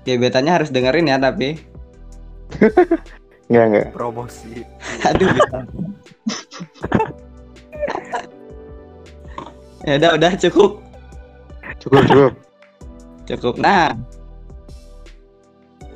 [0.04, 1.60] Gebetannya harus dengerin ya tapi.
[3.50, 3.86] Nggak nggak.
[3.94, 4.64] Promosi.
[5.08, 5.28] Aduh.
[5.30, 5.58] bisa.
[9.88, 10.70] ya udah udah cukup
[11.80, 12.32] Cukup cukup.
[13.24, 13.54] cukup.
[13.56, 13.96] Nah,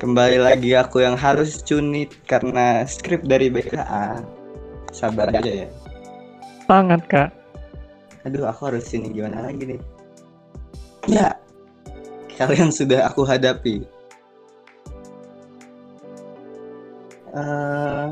[0.01, 4.25] kembali lagi aku yang harus cunit karena skrip dari BKA.
[4.95, 5.67] Sabar aja ya.
[6.63, 7.29] Sangat kak.
[8.23, 9.79] Aduh, aku harus sini gimana lagi nih?
[11.11, 11.35] Ya,
[12.39, 13.83] kalian sudah aku hadapi.
[17.35, 18.07] Eh,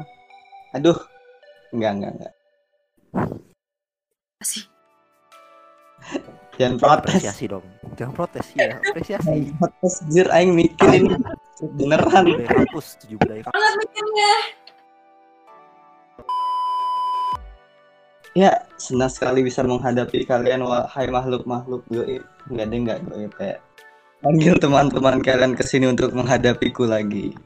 [0.76, 1.00] aduh,
[1.72, 2.34] enggak enggak enggak.
[4.44, 4.68] Asik.
[6.60, 7.16] Jangan protes.
[7.16, 7.66] Apresiasi dong.
[7.96, 9.56] Jangan protes ya, apresiasi.
[9.56, 11.16] Protes, jir aing mikirin
[11.80, 12.44] beneran.
[12.44, 13.42] Hapus tujuh budaya
[13.80, 14.34] mikirnya.
[18.34, 22.18] Ya, senang sekali bisa menghadapi kalian wahai makhluk-makhluk gue.
[22.50, 23.60] Enggak deh enggak gue kayak
[24.26, 27.38] panggil teman-teman kalian ke sini untuk menghadapiku lagi.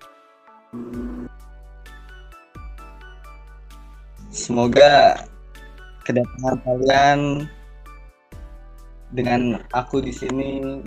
[4.32, 5.20] Semoga
[6.08, 7.20] kedatangan kalian
[9.12, 10.80] dengan aku di sini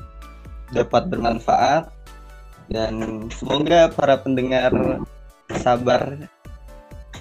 [0.73, 1.93] dapat bermanfaat
[2.73, 4.73] dan semoga para pendengar
[5.61, 6.17] sabar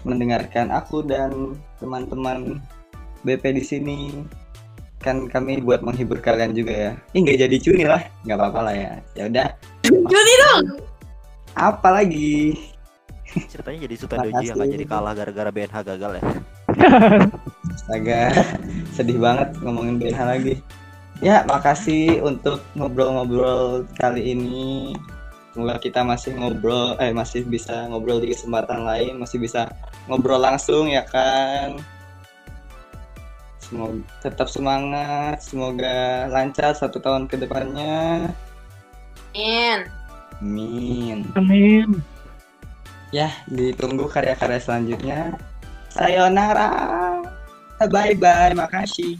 [0.07, 2.59] mendengarkan aku dan teman-teman
[3.23, 3.97] BP di sini
[4.99, 6.91] kan kami buat menghibur kalian juga ya.
[7.15, 8.91] Ih nggak jadi cuni lah, nggak apa-apa lah ya.
[9.15, 9.47] Ya udah.
[9.87, 10.63] Juni dong.
[11.55, 12.59] Apa lagi?
[13.29, 14.75] Ceritanya jadi Sultan Doji yang gak Makasih.
[14.75, 16.23] jadi kalah gara-gara BNH gagal ya.
[17.89, 18.29] Agak
[18.95, 20.55] sedih banget ngomongin BH lagi.
[21.19, 24.95] Ya, makasih untuk ngobrol-ngobrol kali ini
[25.58, 29.70] Semoga kita masih ngobrol, eh masih bisa ngobrol di kesempatan lain, masih bisa
[30.10, 31.78] ngobrol langsung ya kan.
[33.62, 38.34] Semoga tetap semangat, semoga lancar satu tahun ke depannya.
[39.34, 39.86] In.
[40.42, 41.30] Amin.
[41.38, 42.02] Amin.
[43.14, 45.38] Ya, ditunggu karya-karya selanjutnya.
[45.94, 47.22] Sayonara.
[47.78, 49.18] Bye-bye, makasih.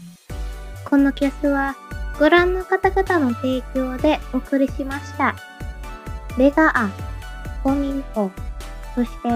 [0.85, 1.75] このキャスは
[2.19, 5.48] ご覧の方々の提供でお送りしました。
[6.38, 6.90] レガア、
[7.62, 8.30] コミント、
[8.94, 9.28] そして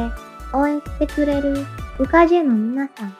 [0.52, 1.66] 応援してくれる
[1.98, 3.16] ウカジェの皆さん、